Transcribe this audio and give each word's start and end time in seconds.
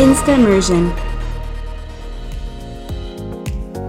Instamersion. 0.00 0.96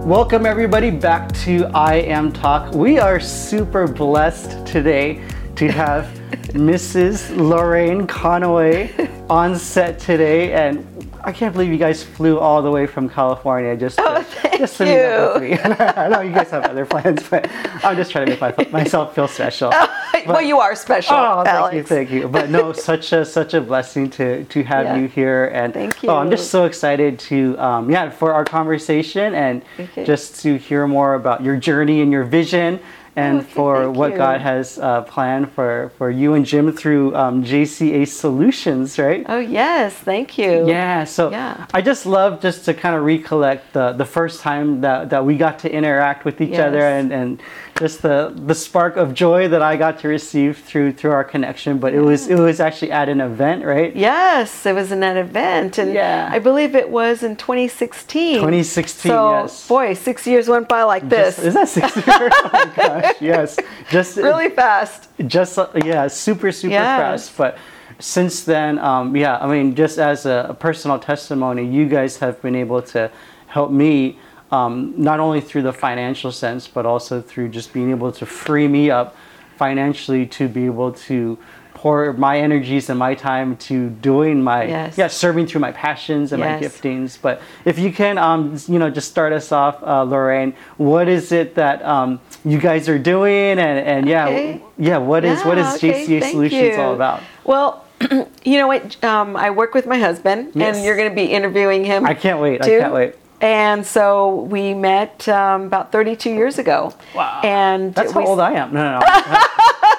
Welcome, 0.04 0.44
everybody, 0.44 0.90
back 0.90 1.32
to 1.44 1.64
iM 1.74 2.32
Talk. 2.32 2.74
We 2.74 2.98
are 2.98 3.18
super 3.18 3.88
blessed 3.88 4.66
today 4.66 5.26
to 5.56 5.72
have 5.72 6.04
Mrs. 6.52 7.34
Lorraine 7.34 8.06
Conaway 8.06 8.90
on 9.30 9.56
set 9.56 9.98
today. 9.98 10.52
And 10.52 10.86
I 11.24 11.32
can't 11.32 11.54
believe 11.54 11.72
you 11.72 11.78
guys 11.78 12.02
flew 12.02 12.38
all 12.38 12.60
the 12.60 12.70
way 12.70 12.86
from 12.86 13.08
California 13.08 13.74
just 13.74 13.96
to, 13.96 14.04
Oh, 14.06 14.58
just 14.58 14.76
to 14.76 14.84
meet 14.84 15.00
up 15.00 15.40
with 15.40 15.50
me. 15.50 15.58
I 15.64 16.08
know 16.08 16.20
you 16.20 16.34
guys 16.34 16.50
have 16.50 16.64
other 16.64 16.84
plans, 16.84 17.26
but 17.26 17.48
I'm 17.82 17.96
just 17.96 18.10
trying 18.10 18.26
to 18.26 18.32
make 18.32 18.70
my, 18.70 18.82
myself 18.82 19.14
feel 19.14 19.28
special. 19.28 19.72
Oh, 19.84 20.01
well, 20.26 20.42
you 20.42 20.58
are 20.58 20.74
special, 20.76 21.16
Oh, 21.16 21.42
thank 21.44 21.48
Alex. 21.56 21.74
you, 21.76 21.82
thank 21.82 22.10
you. 22.10 22.28
But 22.28 22.50
no, 22.50 22.72
such 22.90 23.12
a 23.12 23.24
such 23.24 23.54
a 23.54 23.60
blessing 23.60 24.10
to 24.10 24.44
to 24.44 24.62
have 24.62 24.84
Yeah. 24.86 24.96
you 24.96 25.08
here, 25.08 25.46
and 25.46 25.72
Thank 25.74 26.02
you. 26.02 26.10
Oh, 26.10 26.16
I'm 26.16 26.30
just 26.30 26.50
so 26.50 26.64
excited 26.64 27.18
to 27.30 27.56
um, 27.58 27.90
yeah 27.90 28.10
for 28.10 28.32
our 28.32 28.44
conversation 28.44 29.34
and 29.34 29.62
Okay. 29.78 30.04
just 30.04 30.40
to 30.42 30.56
hear 30.56 30.86
more 30.86 31.14
about 31.14 31.42
your 31.42 31.56
journey 31.56 32.00
and 32.02 32.12
your 32.12 32.24
vision. 32.24 32.80
And 33.14 33.40
Okay, 33.40 33.50
for 33.52 33.90
what 33.90 34.12
you. 34.12 34.16
God 34.16 34.40
has 34.40 34.78
uh, 34.78 35.02
planned 35.02 35.52
for, 35.52 35.92
for 35.98 36.08
you 36.10 36.32
and 36.32 36.46
Jim 36.46 36.72
through 36.72 37.14
um, 37.14 37.44
JCA 37.44 38.08
Solutions, 38.08 38.98
right? 38.98 39.26
Oh 39.28 39.38
yes, 39.38 39.92
thank 39.92 40.38
you. 40.38 40.66
Yeah, 40.66 41.04
so 41.04 41.30
Yeah. 41.30 41.66
I 41.74 41.82
just 41.82 42.06
love 42.06 42.40
just 42.40 42.64
to 42.64 42.72
kind 42.72 42.96
of 42.96 43.02
recollect 43.04 43.74
the, 43.74 43.92
the 43.92 44.06
first 44.06 44.40
time 44.40 44.80
that, 44.80 45.10
that 45.10 45.26
we 45.26 45.36
got 45.36 45.58
to 45.58 45.70
interact 45.70 46.24
with 46.24 46.40
each 46.40 46.58
other 46.58 46.80
and, 46.80 47.12
and 47.12 47.42
just 47.78 48.02
the, 48.02 48.32
the 48.46 48.54
spark 48.54 48.96
of 48.96 49.12
joy 49.14 49.48
that 49.48 49.62
I 49.62 49.76
got 49.76 49.98
to 50.00 50.08
receive 50.08 50.58
through 50.58 50.92
through 50.92 51.10
our 51.12 51.24
connection. 51.24 51.78
But 51.78 51.94
it 51.94 52.00
was 52.00 52.28
it 52.28 52.38
was 52.38 52.60
actually 52.60 52.92
at 52.92 53.08
an 53.08 53.20
event, 53.20 53.64
right? 53.64 53.94
Yes, 53.96 54.64
it 54.66 54.74
was 54.74 54.92
in 54.92 55.02
an 55.02 55.16
event, 55.16 55.78
and 55.78 55.92
Yeah. 55.92 56.28
I 56.30 56.38
believe 56.38 56.74
it 56.74 56.90
was 56.90 57.22
in 57.22 57.36
2016. 57.36 58.36
2016, 58.36 59.10
So, 59.10 59.30
yes. 59.42 59.68
boy, 59.68 59.94
six 59.94 60.26
years 60.26 60.48
went 60.48 60.68
by 60.68 60.82
like 60.84 61.08
this, 61.08 61.36
Just- 61.36 61.46
is 61.46 61.54
that 61.54 61.68
six 61.68 61.96
years? 61.96 62.06
oh 62.44 62.50
my 62.52 62.72
gosh, 62.76 63.14
yes. 63.20 63.58
Just 63.90 64.16
really 64.28 64.50
fast. 64.50 65.08
just 65.26 65.58
yeah 65.84 66.06
super 66.08 66.52
super 66.52 66.72
Yes. 66.72 67.28
fast 67.28 67.36
but 67.36 67.58
since 67.98 68.42
then 68.44 68.78
um, 68.78 69.14
yeah 69.16 69.38
i 69.38 69.46
mean 69.46 69.74
just 69.74 69.98
as 69.98 70.26
a, 70.26 70.46
a 70.48 70.54
personal 70.54 70.98
testimony 70.98 71.64
you 71.64 71.86
guys 71.86 72.18
have 72.18 72.40
been 72.42 72.56
able 72.56 72.82
to 72.82 73.10
help 73.46 73.70
me 73.70 74.18
um, 74.52 74.94
not 74.96 75.18
only 75.18 75.40
through 75.40 75.62
the 75.62 75.72
financial 75.72 76.30
sense 76.30 76.68
but 76.68 76.84
also 76.86 77.20
through 77.20 77.48
just 77.48 77.72
being 77.72 77.90
able 77.90 78.12
to 78.12 78.24
free 78.26 78.68
me 78.68 78.90
up 78.90 79.16
financially 79.56 80.26
to 80.26 80.48
be 80.48 80.66
able 80.66 80.92
to 80.92 81.38
pour 81.74 82.12
my 82.12 82.38
energies 82.38 82.88
and 82.90 82.98
my 82.98 83.14
time 83.14 83.56
to 83.56 83.88
doing 83.90 84.42
my 84.42 84.64
Yes. 84.64 84.96
yeah 84.98 85.08
serving 85.08 85.46
through 85.46 85.62
my 85.62 85.72
passions 85.72 86.32
and 86.32 86.40
my 86.40 86.58
giftings 86.60 87.18
but 87.20 87.40
if 87.64 87.78
you 87.78 87.92
can 87.92 88.18
um, 88.18 88.56
you 88.68 88.78
know 88.78 88.90
just 88.90 89.08
start 89.10 89.32
us 89.32 89.50
off 89.52 89.82
uh, 89.82 90.02
lorraine 90.02 90.54
what 90.76 91.08
is 91.08 91.32
it 91.32 91.54
that 91.56 91.82
um, 91.84 92.20
you 92.44 92.58
guys 92.58 92.88
are 92.88 92.98
doing 92.98 93.58
and, 93.58 93.78
and 93.92 94.06
yeah 94.08 94.26
Okay. 94.28 94.62
yeah 94.78 94.98
what 94.98 95.24
is 95.24 95.42
what 95.44 95.58
is 95.58 95.66
okay, 95.76 96.06
jca 96.06 96.30
solutions 96.30 96.76
all 96.78 96.94
about 96.94 97.20
Well, 97.44 97.84
you 98.44 98.58
know 98.58 98.66
what? 98.66 99.02
Um, 99.04 99.36
I 99.36 99.50
work 99.50 99.74
with 99.74 99.86
my 99.86 99.98
husband, 99.98 100.52
Yes. 100.54 100.76
and 100.76 100.84
you're 100.84 100.96
going 100.96 101.08
to 101.08 101.14
be 101.14 101.24
interviewing 101.26 101.84
him. 101.84 102.04
i 102.04 102.14
can't 102.14 102.40
wait 102.40 102.62
too. 102.62 102.76
i 102.76 102.78
can't 102.80 102.92
wait 102.94 103.14
And 103.42 103.84
so 103.84 104.36
we 104.42 104.72
met 104.72 105.28
um, 105.28 105.62
about 105.64 105.90
32 105.92 106.30
years 106.30 106.58
ago. 106.58 106.94
Wow. 107.14 107.40
And 107.42 107.92
that's 107.94 108.14
we, 108.14 108.22
how 108.22 108.28
old 108.28 108.40
i 108.40 108.52
am 108.52 108.72
no 108.72 108.82
no 108.82 108.98
no 109.00 109.06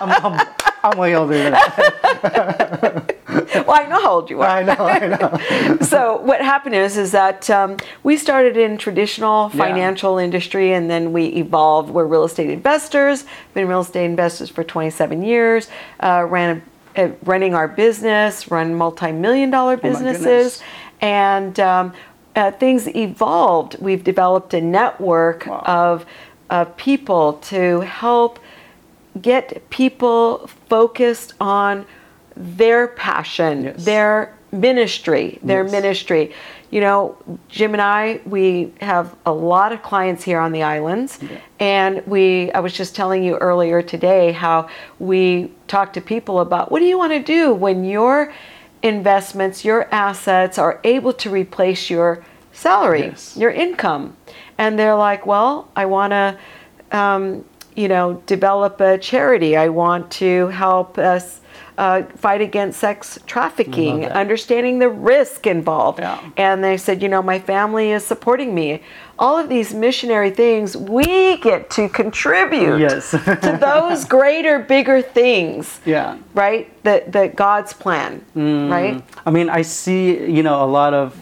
I'm, 0.02 0.25
I'm, 0.39 0.47
I'm 0.83 0.97
way 0.97 1.16
older 1.16 1.33
than 1.38 1.52
that 1.52 3.16
Well, 3.67 3.71
I 3.81 3.86
know 3.88 4.02
how 4.02 4.11
old 4.11 4.30
you 4.30 4.41
are. 4.41 4.47
i 4.47 4.64
know 4.64 4.75
i 4.80 4.99
know 5.08 5.77
so 5.81 6.17
what 6.21 6.41
happened 6.41 6.75
is 6.75 6.97
is 6.97 7.11
that 7.11 7.49
um, 7.49 7.77
we 8.03 8.16
started 8.17 8.55
in 8.58 8.77
traditional 8.77 9.49
Yeah. 9.54 9.65
financial 9.65 10.17
industry 10.17 10.73
and 10.73 10.89
then 10.89 11.14
we 11.14 11.25
evolved 11.27 11.89
we're 11.89 12.05
real 12.05 12.23
estate 12.23 12.49
investors 12.49 13.25
been 13.54 13.67
real 13.67 13.81
estate 13.81 14.05
investors 14.05 14.49
for 14.49 14.64
27 14.64 15.21
years 15.23 15.67
uh, 16.02 16.25
ran 16.30 16.61
a, 16.95 17.04
uh, 17.04 17.11
running 17.23 17.54
our 17.54 17.67
business 17.67 18.49
run 18.52 18.75
multi-million 18.75 19.49
dollar 19.52 19.73
Oh 19.73 19.77
my 19.83 19.89
businesses 19.89 20.23
goodness. 20.25 20.61
and 21.02 21.60
um, 21.60 21.93
uh, 22.36 22.52
things 22.52 22.88
evolved 22.95 23.77
we've 23.80 24.04
developed 24.04 24.54
a 24.54 24.61
network 24.61 25.45
Wow. 25.45 25.64
of 25.66 26.05
of 26.49 26.76
people 26.77 27.33
to 27.33 27.80
help 27.82 28.39
get 29.21 29.70
people 29.70 30.48
focused 30.70 31.33
on 31.39 31.86
their 32.36 32.88
passion, 32.89 33.64
Yes. 33.64 33.86
their 33.86 34.33
ministry, 34.52 35.39
their 35.43 35.64
Yes. 35.64 35.72
ministry. 35.72 36.32
You 36.72 36.82
know, 36.82 37.16
Jim 37.49 37.73
and 37.73 37.82
I, 37.82 38.20
we 38.26 38.72
have 38.82 39.16
a 39.26 39.32
lot 39.32 39.72
of 39.72 39.83
clients 39.83 40.23
here 40.23 40.39
on 40.39 40.52
the 40.52 40.64
islands, 40.64 41.20
and 41.60 42.02
we. 42.08 42.52
I 42.54 42.60
was 42.60 42.73
just 42.73 42.95
telling 42.95 43.23
you 43.23 43.38
earlier 43.38 43.82
today 43.83 44.32
how 44.32 44.67
we 44.99 45.52
talk 45.67 45.93
to 45.93 46.02
people 46.02 46.39
about 46.39 46.72
what 46.72 46.80
do 46.80 46.86
you 46.86 46.98
want 46.98 47.14
to 47.14 47.20
do 47.20 47.54
when 47.54 47.86
your 47.86 48.33
investments, 48.83 49.66
your 49.66 49.88
assets 49.92 50.58
are 50.60 50.80
able 50.83 51.14
to 51.14 51.30
replace 51.30 51.89
your 51.89 52.23
salary, 52.52 53.05
Yes. 53.05 53.36
your 53.36 53.49
income, 53.49 54.16
and 54.58 54.77
they're 54.77 54.95
like, 54.95 55.26
well, 55.26 55.70
I 55.76 55.86
want 55.86 56.11
to 56.11 56.38
um, 56.92 57.45
you 57.76 57.88
know, 57.88 58.22
develop 58.27 58.80
a 58.82 58.99
charity. 58.99 59.58
I 59.58 59.70
want 59.70 60.11
to 60.11 60.48
help 60.49 60.99
us 60.99 61.42
uh, 61.78 62.04
fight 62.17 62.42
against 62.42 62.80
sex 62.80 63.20
trafficking, 63.26 64.06
understanding 64.06 64.80
the 64.80 64.89
risk 64.89 65.48
involved. 65.48 66.00
Yeah. 66.00 66.20
And 66.38 66.64
they 66.64 66.78
said, 66.78 67.02
you 67.02 67.10
know, 67.10 67.22
my 67.22 67.39
family 67.39 67.92
is 67.92 68.06
supporting 68.06 68.54
me. 68.54 68.84
All 69.20 69.38
of 69.38 69.48
these 69.50 69.73
missionary 69.73 70.32
things, 70.32 70.76
we 70.76 71.38
get 71.38 71.70
to 71.72 71.88
contribute 71.89 72.80
Yes. 72.80 73.11
to 73.11 73.58
those 73.61 74.06
greater, 74.06 74.60
bigger 74.60 75.02
things, 75.02 75.80
yeah 75.86 76.17
right? 76.34 76.66
That 76.84 77.11
that 77.11 77.36
God's 77.36 77.73
plan, 77.73 78.26
right? 78.36 79.04
I 79.26 79.32
mean, 79.32 79.50
I 79.50 79.61
see, 79.61 80.32
you 80.32 80.44
know, 80.44 80.64
a 80.64 80.66
lot 80.66 80.94
of 80.94 81.16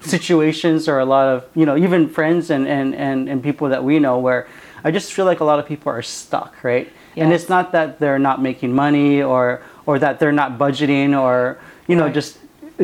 situations 0.00 0.88
or 0.88 0.98
a 0.98 1.04
lot 1.04 1.28
of, 1.28 1.44
you 1.54 1.66
know, 1.66 1.76
even 1.76 2.08
friends 2.08 2.50
and, 2.50 2.66
and, 2.68 2.94
and, 2.94 3.28
and 3.28 3.42
people 3.42 3.68
that 3.68 3.82
we 3.82 3.98
know 3.98 4.18
where 4.18 4.46
I 4.84 4.90
just 4.90 5.12
feel 5.12 5.24
like 5.24 5.40
a 5.40 5.44
lot 5.44 5.58
of 5.58 5.66
people 5.66 5.90
are 5.92 6.02
stuck, 6.02 6.62
right? 6.62 6.88
And 7.16 7.32
it's 7.32 7.48
not 7.48 7.72
that 7.72 7.98
they're 7.98 8.20
not 8.20 8.40
making 8.40 8.72
money 8.72 9.20
or, 9.22 9.60
or 9.88 9.98
that 9.98 10.18
they're 10.20 10.38
not 10.42 10.58
budgeting 10.58 11.18
or, 11.18 11.58
you 11.86 11.96
know, 11.96 12.04
Right. 12.04 12.12
just 12.12 12.36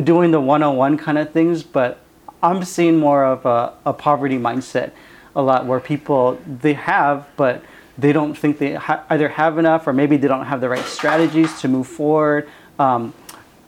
doing 0.03 0.31
the 0.31 0.41
one-on-one 0.41 0.97
kind 0.97 1.19
of 1.19 1.29
things. 1.29 1.61
But 1.61 1.99
I'm 2.41 2.63
seeing 2.63 2.97
more 2.97 3.23
of 3.23 3.45
a, 3.45 3.73
a 3.85 3.93
poverty 3.93 4.39
mindset 4.39 4.89
a 5.35 5.41
lot 5.43 5.67
where 5.67 5.79
people, 5.79 6.39
they 6.47 6.73
have, 6.73 7.27
but 7.37 7.61
they 7.95 8.11
don't 8.11 8.35
think 8.35 8.57
they 8.57 8.73
ha- 8.73 9.03
either 9.11 9.29
have 9.29 9.59
enough 9.59 9.85
or 9.85 9.93
maybe 9.93 10.17
they 10.17 10.27
don't 10.27 10.47
have 10.47 10.61
the 10.61 10.67
right 10.67 10.83
strategies 10.85 11.61
to 11.61 11.67
move 11.67 11.87
forward. 11.87 12.49
Um, 12.79 13.13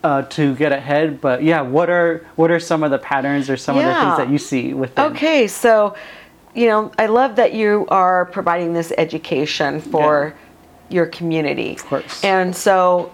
uh, 0.03 0.21
to 0.21 0.55
get 0.55 0.71
ahead. 0.71 1.19
But 1.19 1.43
yeah, 1.43 1.61
what 1.61 1.89
are 1.89 2.25
what 2.35 2.49
are 2.51 2.59
some 2.59 2.83
of 2.83 2.91
the 2.91 2.99
patterns 2.99 3.49
or 3.49 3.57
some 3.57 3.77
of 3.77 3.83
the 3.83 3.93
things 3.93 4.17
that 4.17 4.29
you 4.29 4.37
see 4.37 4.73
within? 4.73 5.11
Okay, 5.11 5.47
so 5.47 5.95
you 6.53 6.67
know, 6.67 6.91
I 6.97 7.07
love 7.07 7.35
that 7.35 7.53
you 7.53 7.87
are 7.89 8.25
providing 8.25 8.73
this 8.73 8.93
education 8.97 9.81
for 9.81 10.33
your 10.89 11.07
community. 11.07 11.73
Of 11.73 11.85
course. 11.85 12.23
And 12.23 12.55
so, 12.55 13.11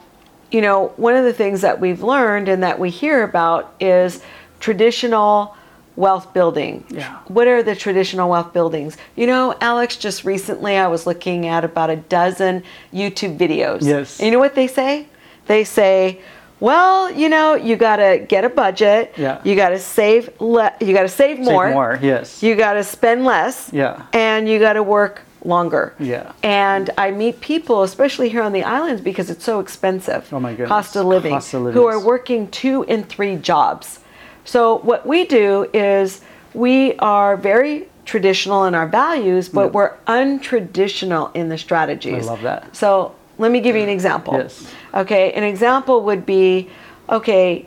you 0.53 0.61
know, 0.61 0.89
one 0.97 1.15
of 1.15 1.25
the 1.25 1.33
things 1.33 1.61
that 1.61 1.79
we've 1.81 2.03
learned 2.03 2.47
and 2.47 2.61
that 2.63 2.77
we 2.79 2.91
hear 2.91 3.23
about 3.23 3.73
is 3.79 4.21
traditional 4.59 5.57
wealth 5.95 6.31
building. 6.33 6.85
Yeah. 6.89 7.19
What 7.27 7.47
are 7.47 7.63
the 7.63 7.75
traditional 7.75 8.29
wealth 8.29 8.53
buildings? 8.53 8.95
You 9.15 9.27
know, 9.27 9.55
Alex, 9.61 9.97
just 9.97 10.23
recently 10.23 10.77
I 10.77 10.87
was 10.87 11.05
looking 11.07 11.47
at 11.47 11.63
about 11.63 11.89
a 11.89 11.95
dozen 11.97 12.63
YouTube 12.93 13.37
videos. 13.37 13.81
Yes. 13.81 14.19
And 14.19 14.27
you 14.27 14.31
know 14.31 14.39
what 14.39 14.53
they 14.55 14.67
say? 14.67 15.07
They 15.47 15.63
say, 15.63 16.21
well, 16.59 17.11
you 17.11 17.29
know, 17.29 17.55
you 17.55 17.75
got 17.75 17.97
to 17.97 18.23
get 18.29 18.45
a 18.45 18.49
budget. 18.49 19.13
Yeah. 19.17 19.41
You 19.43 19.55
got 19.55 19.69
to 19.69 19.79
save 19.79 20.29
le- 20.39 20.73
you 20.79 20.93
got 20.93 21.01
to 21.03 21.09
save 21.09 21.39
more. 21.39 21.65
Save 21.67 21.73
more. 21.73 21.99
yes. 22.01 22.43
You 22.43 22.55
got 22.55 22.73
to 22.73 22.83
spend 22.83 23.25
less. 23.25 23.71
Yeah. 23.73 24.05
And 24.13 24.47
you 24.47 24.59
got 24.59 24.73
to 24.73 24.83
work 24.83 25.23
longer. 25.45 25.93
Yeah. 25.99 26.31
And 26.41 26.89
I 26.97 27.11
meet 27.11 27.41
people, 27.41 27.83
especially 27.83 28.29
here 28.29 28.41
on 28.41 28.53
the 28.53 28.63
islands, 28.63 29.01
because 29.01 29.29
it's 29.29 29.43
so 29.43 29.59
expensive. 29.59 30.27
Oh 30.31 30.39
my 30.39 30.51
goodness. 30.51 30.69
Cost 30.69 30.95
of 30.95 31.05
living. 31.05 31.33
Cost 31.33 31.53
of 31.53 31.63
living 31.63 31.81
Who 31.81 31.87
are 31.87 32.03
working 32.03 32.49
two 32.49 32.83
and 32.85 33.07
three 33.07 33.35
jobs. 33.35 33.99
So 34.45 34.77
what 34.79 35.05
we 35.05 35.25
do 35.25 35.69
is 35.73 36.21
we 36.53 36.95
are 36.97 37.37
very 37.37 37.87
traditional 38.05 38.65
in 38.65 38.75
our 38.75 38.87
values, 38.87 39.49
but 39.49 39.65
Yep. 39.65 39.73
we're 39.73 39.93
untraditional 40.07 41.31
in 41.33 41.49
the 41.49 41.57
strategies. 41.57 42.27
I 42.27 42.31
love 42.31 42.41
that. 42.41 42.75
So 42.75 43.13
let 43.37 43.51
me 43.51 43.59
give 43.59 43.75
you 43.75 43.81
an 43.81 43.89
example. 43.89 44.35
Yes. 44.35 44.71
Okay, 44.93 45.31
an 45.33 45.43
example 45.43 46.03
would 46.03 46.25
be 46.25 46.69
okay, 47.09 47.65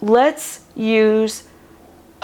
let's 0.00 0.60
use 0.74 1.44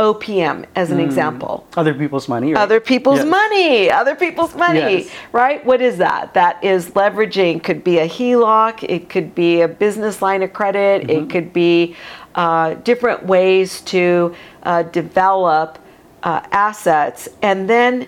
OPM 0.01 0.65
as 0.75 0.91
an 0.91 0.99
Mm. 0.99 1.05
example. 1.05 1.67
Other 1.77 1.93
people's 1.95 2.27
money. 2.29 2.55
Right? 2.55 2.61
Other 2.63 2.81
people's 2.81 3.19
Yes. 3.19 3.27
money, 3.29 3.91
other 3.91 4.15
people's 4.15 4.55
money, 4.57 4.79
Yes. 5.05 5.09
right? 5.33 5.65
What 5.65 5.83
is 5.83 5.99
that? 5.99 6.33
That 6.35 6.57
is 6.63 6.91
leveraging. 6.91 7.63
Could 7.63 7.85
be 7.85 7.99
a 7.99 8.07
HELOC, 8.09 8.83
it 8.89 9.09
could 9.11 9.35
be 9.35 9.61
a 9.61 9.69
business 9.69 10.23
line 10.23 10.43
of 10.43 10.53
credit, 10.55 11.03
Mm-hmm. 11.03 11.11
it 11.25 11.31
could 11.31 11.53
be 11.53 11.95
uh, 12.35 12.75
different 12.85 13.27
ways 13.27 13.81
to 13.83 14.33
uh, 14.63 14.83
develop 14.85 15.79
uh, 16.23 16.41
assets, 16.53 17.29
and 17.43 17.69
then 17.69 18.07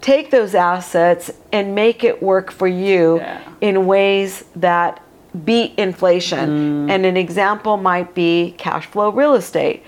take 0.00 0.30
those 0.30 0.54
assets 0.54 1.30
and 1.52 1.74
make 1.74 2.02
it 2.04 2.22
work 2.22 2.50
for 2.50 2.66
you 2.66 3.18
Yeah. 3.18 3.38
in 3.60 3.86
ways 3.86 4.44
that 4.56 5.00
beat 5.44 5.72
inflation. 5.78 6.86
Mm. 6.86 6.90
And 6.90 7.06
an 7.06 7.16
example 7.16 7.76
might 7.76 8.14
be 8.14 8.54
cash 8.58 8.86
flow 8.86 9.10
real 9.10 9.34
estate. 9.34 9.82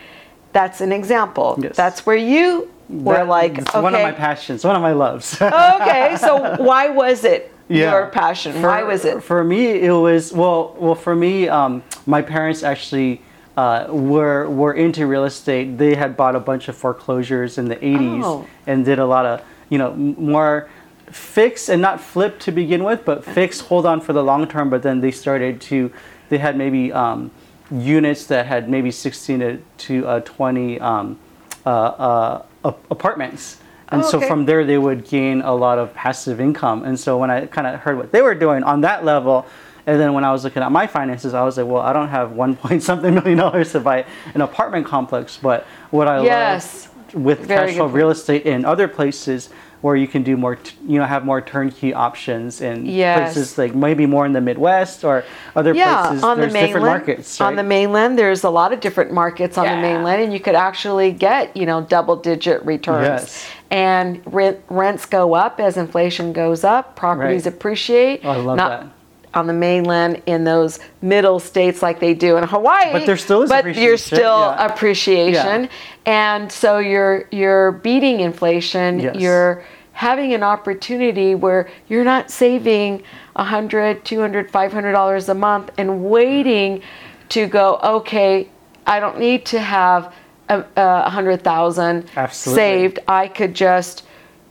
That's 0.56 0.80
an 0.80 0.90
example. 1.00 1.58
Yes. 1.60 1.76
That's 1.76 2.06
where 2.06 2.16
you 2.16 2.70
were 2.88 3.14
That- 3.16 3.28
like, 3.28 3.58
it's 3.58 3.68
okay, 3.74 3.82
one 3.82 3.94
of 3.94 4.00
my 4.00 4.12
passions, 4.12 4.64
one 4.64 4.74
of 4.74 4.80
my 4.80 4.92
loves. 4.92 5.26
okay, 5.42 6.16
so 6.18 6.56
why 6.70 6.88
was 6.88 7.24
it 7.24 7.52
Yeah. 7.68 7.90
your 7.92 8.06
passion? 8.06 8.52
For- 8.54 8.68
why 8.68 8.82
was 8.82 9.04
it? 9.04 9.22
For 9.22 9.44
me, 9.44 9.62
it 9.88 9.92
was 9.92 10.32
well. 10.32 10.74
Well, 10.78 10.94
for 10.94 11.14
me, 11.14 11.34
um, 11.58 11.82
my 12.06 12.22
parents 12.22 12.62
actually 12.62 13.20
uh, 13.58 13.86
were 13.90 14.48
were 14.48 14.72
into 14.84 15.06
real 15.06 15.24
estate. 15.24 15.76
They 15.76 15.94
had 15.94 16.16
bought 16.16 16.34
a 16.36 16.40
bunch 16.50 16.68
of 16.70 16.74
foreclosures 16.84 17.58
in 17.58 17.66
the 17.68 17.76
'80s 17.76 18.22
Oh. 18.24 18.46
and 18.66 18.76
did 18.90 18.98
a 18.98 19.08
lot 19.14 19.24
of 19.26 19.42
you 19.68 19.76
know 19.82 19.90
m- 19.92 20.14
more 20.18 20.68
fix 21.10 21.68
and 21.68 21.80
not 21.82 22.00
flip 22.00 22.38
to 22.46 22.50
begin 22.62 22.82
with, 22.82 23.00
but 23.04 23.24
fix, 23.24 23.60
hold 23.70 23.84
on 23.84 24.00
for 24.00 24.12
the 24.14 24.22
long 24.30 24.46
term. 24.54 24.70
But 24.70 24.80
then 24.82 25.00
they 25.04 25.10
started 25.24 25.60
to, 25.70 25.90
they 26.30 26.38
had 26.38 26.56
maybe 26.56 26.92
um, 26.92 27.30
units 27.70 28.26
that 28.26 28.46
had 28.46 28.68
maybe 28.68 28.90
16 28.90 29.40
to, 29.40 29.58
to 29.78 30.06
uh, 30.06 30.20
20 30.20 30.80
um, 30.80 31.18
uh, 31.64 31.68
uh, 31.70 32.42
apartments. 32.90 33.58
And 33.88 34.02
Oh, 34.02 34.10
so 34.10 34.20
from 34.20 34.44
there, 34.46 34.64
they 34.64 34.78
would 34.78 35.04
gain 35.06 35.42
a 35.42 35.54
lot 35.54 35.78
of 35.78 35.94
passive 35.94 36.40
income. 36.40 36.84
And 36.84 36.98
so 36.98 37.18
when 37.18 37.30
I 37.30 37.46
kind 37.46 37.66
of 37.66 37.80
heard 37.80 37.96
what 37.96 38.10
they 38.12 38.20
were 38.22 38.34
doing 38.34 38.62
on 38.64 38.80
that 38.80 39.04
level, 39.04 39.46
and 39.86 40.00
then 40.00 40.12
when 40.14 40.24
I 40.24 40.32
was 40.32 40.42
looking 40.42 40.62
at 40.62 40.72
my 40.72 40.86
finances, 40.88 41.34
I 41.34 41.44
was 41.44 41.56
like, 41.56 41.66
well, 41.66 41.82
I 41.82 41.92
don't 41.92 42.08
have 42.08 42.32
one 42.32 42.56
point 42.56 42.82
something 42.82 43.14
million 43.14 43.38
dollars 43.38 43.72
to 43.72 43.80
buy 43.80 44.04
an 44.34 44.40
apartment 44.40 44.86
complex. 44.86 45.36
But 45.40 45.64
what 45.90 46.08
I 46.08 46.22
Yes. 46.22 46.88
love 46.88 46.92
with 47.14 47.38
Very 47.46 47.68
cash 47.68 47.76
flow 47.76 47.86
real 47.86 48.10
estate 48.10 48.44
in 48.46 48.64
other 48.64 48.88
places 48.88 49.50
where 49.86 49.94
you 49.94 50.08
can 50.08 50.24
do 50.24 50.36
more, 50.36 50.56
t- 50.56 50.74
you 50.88 50.98
know, 50.98 51.04
have 51.04 51.24
more 51.24 51.40
turnkey 51.40 51.94
options 51.94 52.60
in 52.60 52.84
Yes. 52.86 53.34
places 53.34 53.56
like 53.56 53.72
maybe 53.72 54.04
more 54.04 54.26
in 54.26 54.32
the 54.32 54.40
Midwest 54.40 55.04
or 55.04 55.22
other 55.54 55.72
yeah, 55.72 56.08
places. 56.08 56.24
on 56.24 56.40
the 56.40 56.46
mainland. 56.48 56.66
different 56.66 56.86
markets. 56.86 57.40
On 57.40 57.54
the 57.54 57.62
mainland, 57.62 58.18
there's 58.18 58.42
a 58.42 58.50
lot 58.50 58.72
of 58.72 58.80
different 58.80 59.12
markets 59.12 59.56
on 59.56 59.64
the 59.66 59.76
mainland, 59.76 60.22
and 60.22 60.32
you 60.32 60.40
could 60.40 60.56
actually 60.56 61.12
get 61.12 61.56
you 61.56 61.66
know 61.66 61.82
double 61.82 62.16
digit 62.16 62.64
returns. 62.66 63.06
Yes. 63.06 63.46
And 63.70 64.20
rent, 64.26 64.58
rents 64.68 65.06
go 65.06 65.34
up 65.34 65.60
as 65.60 65.76
inflation 65.76 66.32
goes 66.32 66.64
up. 66.64 66.96
Properties 66.96 67.44
Right. 67.46 67.54
appreciate. 67.54 68.20
Oh, 68.24 68.30
I 68.30 68.36
love 68.36 68.56
not 68.56 68.70
that. 68.80 68.86
On 69.34 69.46
the 69.46 69.52
mainland, 69.52 70.22
in 70.26 70.44
those 70.44 70.78
middle 71.02 71.38
states 71.38 71.82
like 71.82 72.00
they 72.00 72.14
do 72.14 72.38
in 72.38 72.44
Hawaii, 72.44 72.90
But 72.92 73.04
there 73.06 73.18
still 73.18 73.42
is 73.42 73.50
but 73.50 73.76
you're 73.76 73.98
still 73.98 74.40
yeah. 74.40 74.66
appreciation, 74.66 75.68
and 76.06 76.50
so 76.50 76.78
you're 76.78 77.26
you're 77.30 77.72
beating 77.86 78.20
inflation. 78.20 78.98
Yes. 79.00 79.16
You're 79.16 79.62
having 79.96 80.34
an 80.34 80.42
opportunity 80.42 81.34
where 81.34 81.70
you're 81.88 82.04
not 82.04 82.30
saving 82.30 83.02
100 83.34 84.04
200 84.04 84.50
500 84.50 84.92
dollars 84.92 85.30
a 85.30 85.34
month 85.34 85.70
and 85.78 86.04
waiting 86.04 86.82
to 87.30 87.46
go 87.46 87.80
okay 87.82 88.46
i 88.86 89.00
don't 89.00 89.18
need 89.18 89.46
to 89.46 89.58
have 89.58 90.12
a, 90.50 90.64
a 90.76 91.08
hundred 91.08 91.42
thousand 91.42 92.08
saved. 92.30 92.98
I 93.08 93.26
could 93.26 93.54
just 93.54 94.04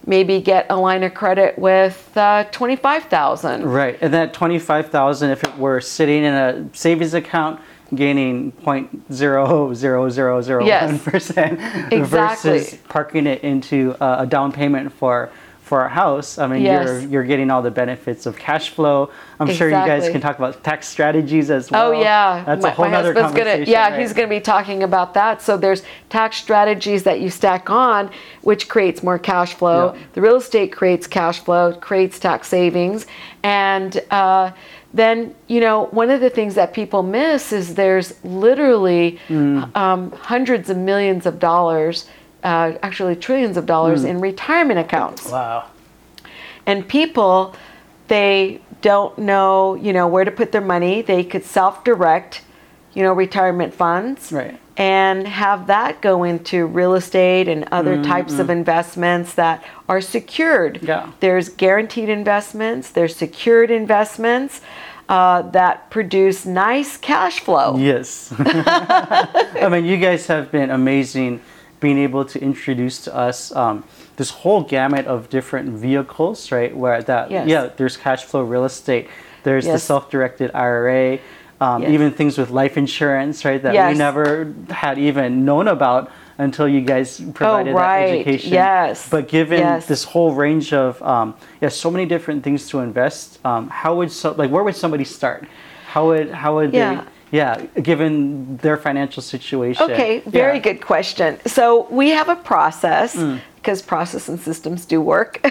maybe 0.07 0.41
get 0.41 0.65
a 0.69 0.75
line 0.75 1.03
of 1.03 1.13
credit 1.13 1.57
with 1.59 2.11
uh, 2.17 2.45
25000 2.45 3.63
Right, 3.63 3.97
and 4.01 4.13
that 4.13 4.33
twenty-five 4.33 4.89
thousand, 4.89 5.29
if 5.29 5.43
it 5.43 5.55
were 5.57 5.79
sitting 5.79 6.23
in 6.23 6.33
a 6.33 6.69
savings 6.73 7.13
account, 7.13 7.61
gaining 7.93 8.51
point 8.51 9.11
zero 9.13 9.73
zero 9.73 10.09
zero 10.09 10.41
zero 10.41 10.59
one 10.61 10.67
Yes. 10.67 11.03
percent, 11.03 11.59
Exactly. 11.93 11.99
versus 12.59 12.79
parking 12.89 13.27
it 13.27 13.43
into 13.43 13.95
uh, 14.01 14.17
a 14.21 14.25
down 14.25 14.51
payment 14.51 14.91
for 14.93 15.29
for 15.61 15.83
a 15.83 15.89
house. 15.89 16.37
I 16.37 16.45
mean, 16.45 16.61
you're 16.61 16.99
you're 16.99 17.23
getting 17.23 17.49
all 17.49 17.63
the 17.63 17.71
benefits 17.71 18.27
of 18.27 18.37
cash 18.37 18.69
flow. 18.69 19.09
I'm 19.39 19.49
sure 19.51 19.67
you 19.67 19.73
guys 19.73 20.07
can 20.09 20.21
talk 20.21 20.37
about 20.37 20.63
tax 20.63 20.87
strategies 20.87 21.49
as 21.49 21.71
well. 21.71 21.87
Oh 21.87 21.91
yeah, 21.91 22.43
that's 22.45 22.61
my, 22.61 22.69
a 22.69 22.71
whole 22.71 22.85
other 22.85 23.13
husband's 23.13 23.31
gonna 23.31 23.49
conversation. 23.49 23.71
yeah 23.71 23.89
right? 23.89 23.99
he's 23.99 24.13
gonna 24.13 24.27
be 24.27 24.39
talking 24.39 24.83
about 24.83 25.15
that. 25.15 25.41
So 25.41 25.57
there's 25.57 25.81
tax 26.09 26.37
strategies 26.37 27.01
that 27.03 27.19
you 27.19 27.31
stack 27.31 27.71
on, 27.71 28.11
which 28.41 28.69
creates 28.69 29.01
more 29.01 29.17
cash 29.17 29.55
flow. 29.55 29.93
Yeah. 29.95 30.01
The 30.13 30.21
real 30.21 30.35
estate 30.35 30.71
creates 30.71 31.07
cash 31.07 31.39
flow, 31.39 31.73
creates 31.73 32.19
tax 32.19 32.47
savings, 32.47 33.07
and 33.41 34.03
uh, 34.11 34.51
then 34.95 35.35
you 35.47 35.59
know 35.59 35.85
one 35.91 36.09
of 36.09 36.21
the 36.21 36.29
things 36.29 36.55
that 36.55 36.73
people 36.73 37.03
miss 37.03 37.51
is 37.51 37.75
there's 37.75 38.13
literally 38.23 39.19
Mm. 39.29 39.75
um, 39.75 40.11
hundreds 40.13 40.69
of 40.69 40.77
millions 40.77 41.25
of 41.25 41.37
dollars, 41.37 42.07
uh, 42.43 42.71
actually 42.81 43.15
trillions 43.15 43.57
of 43.57 43.65
dollars 43.65 44.03
Mm. 44.03 44.09
in 44.09 44.19
retirement 44.21 44.79
accounts 44.79 45.29
Wow. 45.31 45.65
and 46.65 46.87
people 46.87 47.53
they 48.07 48.61
don't 48.81 49.17
know 49.17 49.75
you 49.75 49.91
know 49.93 50.07
where 50.07 50.23
to 50.25 50.31
put 50.31 50.51
their 50.51 50.61
money 50.75 51.01
they 51.01 51.23
could 51.23 51.43
self-direct 51.43 52.41
you 52.93 53.03
know 53.03 53.13
retirement 53.13 53.73
funds 53.73 54.31
Right. 54.31 54.57
and 54.77 55.27
have 55.27 55.67
that 55.67 56.01
go 56.01 56.23
into 56.23 56.65
real 56.67 56.93
estate 56.93 57.47
and 57.47 57.65
other 57.71 58.01
types 58.03 58.37
of 58.39 58.49
investments 58.49 59.33
that 59.33 59.63
are 59.89 60.01
secured 60.01 60.79
Yeah. 60.83 61.07
there's 61.19 61.49
guaranteed 61.49 62.09
investments 62.09 62.89
there's 62.91 63.15
secured 63.15 63.71
investments 63.71 64.61
uh, 65.09 65.41
that 65.51 65.89
produce 65.89 66.45
nice 66.45 66.97
cash 66.97 67.39
flow 67.39 67.77
Yes. 67.77 68.33
I 68.39 69.67
mean, 69.71 69.85
you 69.85 69.97
guys 69.97 70.27
have 70.27 70.51
been 70.51 70.71
amazing 70.71 71.41
being 71.79 71.97
able 71.99 72.25
to 72.25 72.41
introduce 72.41 73.03
to 73.03 73.15
us 73.15 73.55
um, 73.55 73.83
this 74.15 74.29
whole 74.31 74.61
gamut 74.63 75.05
of 75.05 75.29
different 75.29 75.69
vehicles, 75.69 76.51
right? 76.51 76.75
Where 76.75 77.03
that, 77.03 77.29
Yes. 77.29 77.47
yeah, 77.47 77.69
there's 77.77 77.97
cash 77.97 78.23
flow 78.23 78.43
real 78.43 78.65
estate, 78.65 79.07
there's 79.43 79.65
the 79.65 79.77
self 79.77 80.09
directed 80.09 80.49
IRA, 80.55 81.19
um, 81.61 81.83
Yes. 81.83 81.91
even 81.91 82.11
things 82.11 82.37
with 82.37 82.49
life 82.49 82.77
insurance, 82.77 83.45
right? 83.45 83.61
That 83.61 83.73
Yes. 83.73 83.93
we 83.93 83.97
never 83.97 84.53
had 84.69 84.97
even 84.97 85.45
known 85.45 85.67
about 85.67 86.09
until 86.37 86.67
you 86.67 86.81
guys 86.81 87.21
provided 87.33 87.73
Oh, 87.73 87.77
right. 87.77 88.07
that 88.07 88.15
education. 88.19 88.53
Yes. 88.53 89.09
But 89.09 89.27
given 89.27 89.59
Yes. 89.59 89.85
this 89.85 90.03
whole 90.03 90.33
range 90.33 90.73
of, 90.73 91.01
um, 91.01 91.35
yeah, 91.61 91.69
so 91.69 91.89
many 91.89 92.05
different 92.05 92.43
things 92.43 92.67
to 92.69 92.79
invest, 92.79 93.39
um, 93.45 93.69
how 93.69 93.95
would 93.95 94.11
so, 94.11 94.33
like, 94.37 94.51
where 94.51 94.63
would 94.63 94.75
somebody 94.75 95.03
start? 95.05 95.47
How 95.87 96.07
would, 96.07 96.31
how 96.31 96.55
would 96.55 96.73
Yeah. 96.73 96.95
they, 97.31 97.37
yeah, 97.37 97.61
given 97.81 98.57
their 98.57 98.77
financial 98.77 99.21
situation. 99.23 99.83
Okay, 99.91 100.21
very 100.25 100.55
Yeah. 100.57 100.59
good 100.73 100.81
question. 100.81 101.37
So 101.45 101.87
we 101.89 102.09
have 102.09 102.29
a 102.29 102.35
process 102.35 103.15
Mm. 103.15 103.39
Because 103.65 103.81
process 103.81 104.29
and 104.29 104.39
systems 104.39 104.85
do 104.85 105.01
work. 105.01 105.41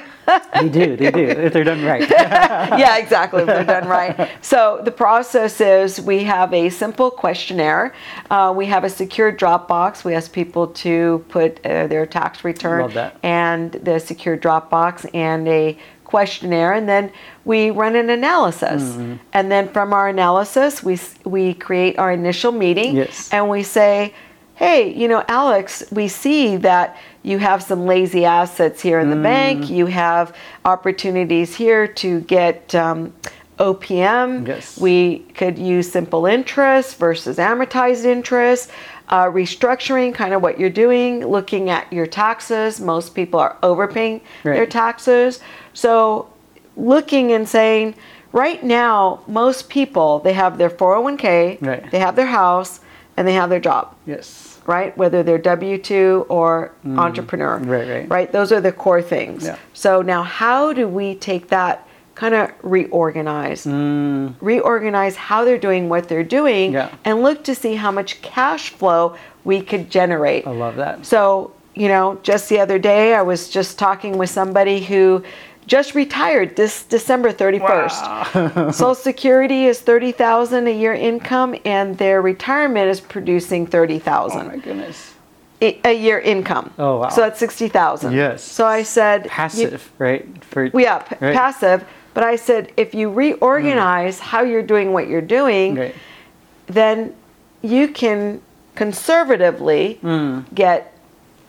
They 0.55 0.69
do, 0.69 0.97
they 0.97 1.11
do, 1.11 1.27
if 1.47 1.53
they're 1.53 1.65
done 1.65 1.85
right. 1.85 2.09
yeah, 2.11 2.97
exactly. 2.97 3.43
If 3.43 3.47
they're 3.49 3.65
done 3.65 3.89
right. 3.89 4.31
So 4.41 4.81
the 4.85 4.93
process 4.93 5.61
is 5.61 6.01
we 6.01 6.23
have 6.23 6.55
a 6.55 6.71
simple 6.71 7.11
questionnaire. 7.11 7.93
Uh, 8.31 8.55
we 8.57 8.67
have 8.67 8.85
a 8.85 8.89
secure 8.89 9.33
Dropbox. 9.33 10.05
We 10.05 10.15
ask 10.15 10.33
people 10.33 10.69
to 10.85 11.25
put 11.29 11.59
uh, 11.67 11.89
their 11.89 12.07
tax 12.07 12.45
return 12.45 12.97
and 13.25 13.73
the 13.73 13.99
secure 13.99 14.37
Dropbox 14.39 15.11
and 15.13 15.49
a 15.49 15.77
questionnaire, 16.05 16.73
and 16.73 16.89
then 16.89 17.11
we 17.45 17.71
run 17.71 17.97
an 17.97 18.09
analysis. 18.11 18.83
Mm-hmm. 18.83 19.17
And 19.33 19.51
then 19.51 19.69
from 19.69 19.93
our 19.93 20.09
analysis, 20.09 20.85
we 20.85 20.99
we 21.25 21.55
create 21.55 21.99
our 21.99 22.13
initial 22.13 22.53
meeting, 22.53 22.95
Yes. 22.97 23.29
and 23.33 23.51
we 23.51 23.65
say. 23.65 24.15
Hey, 24.57 24.95
you 24.95 25.09
know, 25.09 25.25
Alex, 25.27 25.83
we 25.91 26.07
see 26.07 26.57
that 26.59 26.97
you 27.25 27.39
have 27.39 27.63
some 27.63 27.87
lazy 27.87 28.25
assets 28.25 28.81
here 28.83 29.01
in 29.01 29.09
the 29.11 29.17
bank. 29.17 29.71
You 29.71 29.87
have 29.87 30.37
opportunities 30.65 31.57
here 31.57 31.89
to 31.89 32.21
get 32.21 32.75
um, 32.75 33.15
OPM. 33.59 34.47
Yes. 34.47 34.79
We 34.79 35.21
could 35.35 35.59
use 35.59 35.91
simple 35.91 36.27
interest 36.27 36.99
versus 36.99 37.39
amortized 37.39 38.05
interest. 38.05 38.71
Uh, 39.09 39.25
restructuring, 39.25 40.15
kind 40.15 40.33
of 40.33 40.41
what 40.43 40.59
you're 40.59 40.71
doing, 40.71 41.27
looking 41.27 41.69
at 41.71 41.93
your 41.93 42.07
taxes. 42.07 42.81
Most 42.81 43.15
people 43.15 43.39
are 43.41 43.57
overpaying 43.63 44.23
their 44.43 44.67
taxes. 44.67 45.41
So, 45.75 46.31
looking 46.77 47.33
and 47.33 47.47
saying, 47.47 47.97
right 48.33 48.63
now, 48.65 49.23
most 49.27 49.69
people, 49.69 50.21
they 50.21 50.33
have 50.33 50.57
their 50.57 50.71
401k, 50.71 51.59
Right. 51.61 51.91
they 51.91 51.99
have 51.99 52.17
their 52.17 52.27
house, 52.27 52.81
and 53.17 53.29
they 53.29 53.35
have 53.35 53.51
their 53.51 53.61
job 53.61 53.95
yes. 54.07 54.54
Right? 54.67 54.97
Whether 54.97 55.23
they're 55.23 55.39
W 55.39 55.79
2 55.79 56.27
or 56.29 56.73
entrepreneur. 56.97 57.59
Mm. 57.61 57.67
Right, 57.69 57.89
right. 57.89 58.09
Right? 58.09 58.33
Those 58.33 58.53
are 58.53 58.61
the 58.61 58.73
core 58.73 59.03
things. 59.03 59.45
Yeah. 59.45 59.57
So 59.73 60.03
now, 60.03 60.23
how 60.23 60.73
do 60.73 60.89
we 60.89 61.15
take 61.17 61.49
that 61.49 61.87
kind 62.15 62.35
of 62.35 62.51
reorganize? 62.63 63.67
Mm, 63.67 64.35
Reorganize 64.41 65.17
how 65.17 65.45
they're 65.45 65.59
doing 65.59 65.89
what 65.89 66.09
they're 66.09 66.23
doing 66.23 66.73
Yeah. 66.73 66.91
and 67.05 67.23
look 67.23 67.43
to 67.45 67.55
see 67.55 67.75
how 67.75 67.91
much 67.91 68.23
cash 68.23 68.71
flow 68.71 69.17
we 69.45 69.61
could 69.61 69.91
generate. 69.91 70.47
I 70.47 70.51
love 70.53 70.77
that. 70.77 71.05
So, 71.05 71.53
you 71.75 71.89
know, 71.89 72.19
just 72.23 72.49
the 72.49 72.61
other 72.61 72.79
day, 72.79 73.15
I 73.15 73.23
was 73.23 73.49
just 73.51 73.79
talking 73.79 74.17
with 74.17 74.31
somebody 74.31 74.81
who 74.85 75.23
just 75.67 75.95
retired 75.95 76.57
this 76.57 76.85
December 76.85 77.33
31st. 77.33 78.35
Wow. 78.35 78.71
Social 78.71 78.95
Security 78.95 79.67
is 79.67 79.81
30,000 79.81 80.67
a 80.67 80.71
year 80.71 80.95
income 80.95 81.57
and 81.65 81.97
their 81.99 82.21
retirement 82.21 82.89
is 82.89 83.01
producing 83.01 83.67
30,000 83.67 84.41
oh 84.41 84.45
my 84.45 84.57
goodness. 84.59 85.15
a 85.61 85.93
year 85.93 86.19
income. 86.19 86.73
Oh, 86.79 87.01
wow. 87.01 87.09
So 87.09 87.23
that's 87.23 87.39
60,000. 87.39 88.13
Yes. 88.13 88.43
So 88.43 88.67
I 88.67 88.83
said 88.83 89.25
you- 89.25 89.31
Passive, 89.31 89.93
right? 89.99 90.45
For 90.45 90.67
yeah, 90.67 90.99
p- 90.99 91.17
right? 91.21 91.35
passive, 91.35 91.85
but 92.13 92.25
I 92.25 92.37
said 92.37 92.73
if 92.77 92.95
you 92.95 93.11
reorganize 93.11 94.19
mm. 94.19 94.23
how 94.23 94.43
you're 94.43 94.63
doing 94.63 94.93
what 94.93 95.09
you're 95.09 95.21
doing, 95.21 95.77
Right. 95.77 95.95
then 96.67 97.15
you 97.63 97.89
can 97.89 98.43
conservatively 98.75 99.99
mm. 100.03 100.45
get 100.55 100.94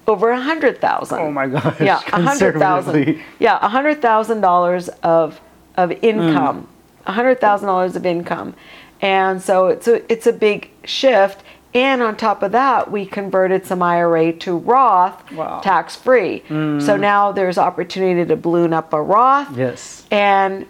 over 0.08 0.30
a 0.32 0.40
hundred 0.40 0.80
thousand. 0.80 1.20
Oh 1.20 1.32
my 1.32 1.48
gosh. 1.48 1.80
Yeah, 1.82 2.02
a 2.14 2.22
hundred 2.22 2.58
thousand. 2.60 3.22
Yeah, 3.40 3.58
a 3.62 3.68
hundred 3.68 4.02
thousand 4.02 4.42
dollars 4.42 4.90
of 5.04 5.40
of 5.78 5.92
income, 6.04 6.68
a 7.06 7.12
hundred 7.12 7.40
thousand 7.42 7.68
dollars 7.68 7.96
of 7.96 8.06
income, 8.06 8.56
and 9.02 9.42
so 9.42 9.68
it's 9.68 9.88
a 9.88 10.10
it's 10.12 10.28
a 10.28 10.34
big 10.34 10.70
shift. 10.84 11.44
And 11.74 12.02
on 12.02 12.16
top 12.16 12.42
of 12.42 12.54
that, 12.54 12.90
we 12.90 13.06
converted 13.06 13.66
some 13.66 13.84
IRA 13.84 14.32
to 14.32 14.56
Roth, 14.56 15.30
Wow. 15.34 15.60
tax 15.60 15.94
free. 15.94 16.42
So 16.48 16.96
now 16.96 17.34
there's 17.34 17.58
opportunity 17.58 18.26
to 18.30 18.38
balloon 18.38 18.72
up 18.72 18.94
a 18.94 19.02
Roth, 19.02 19.58
Yes. 19.58 20.06
and 20.10 20.68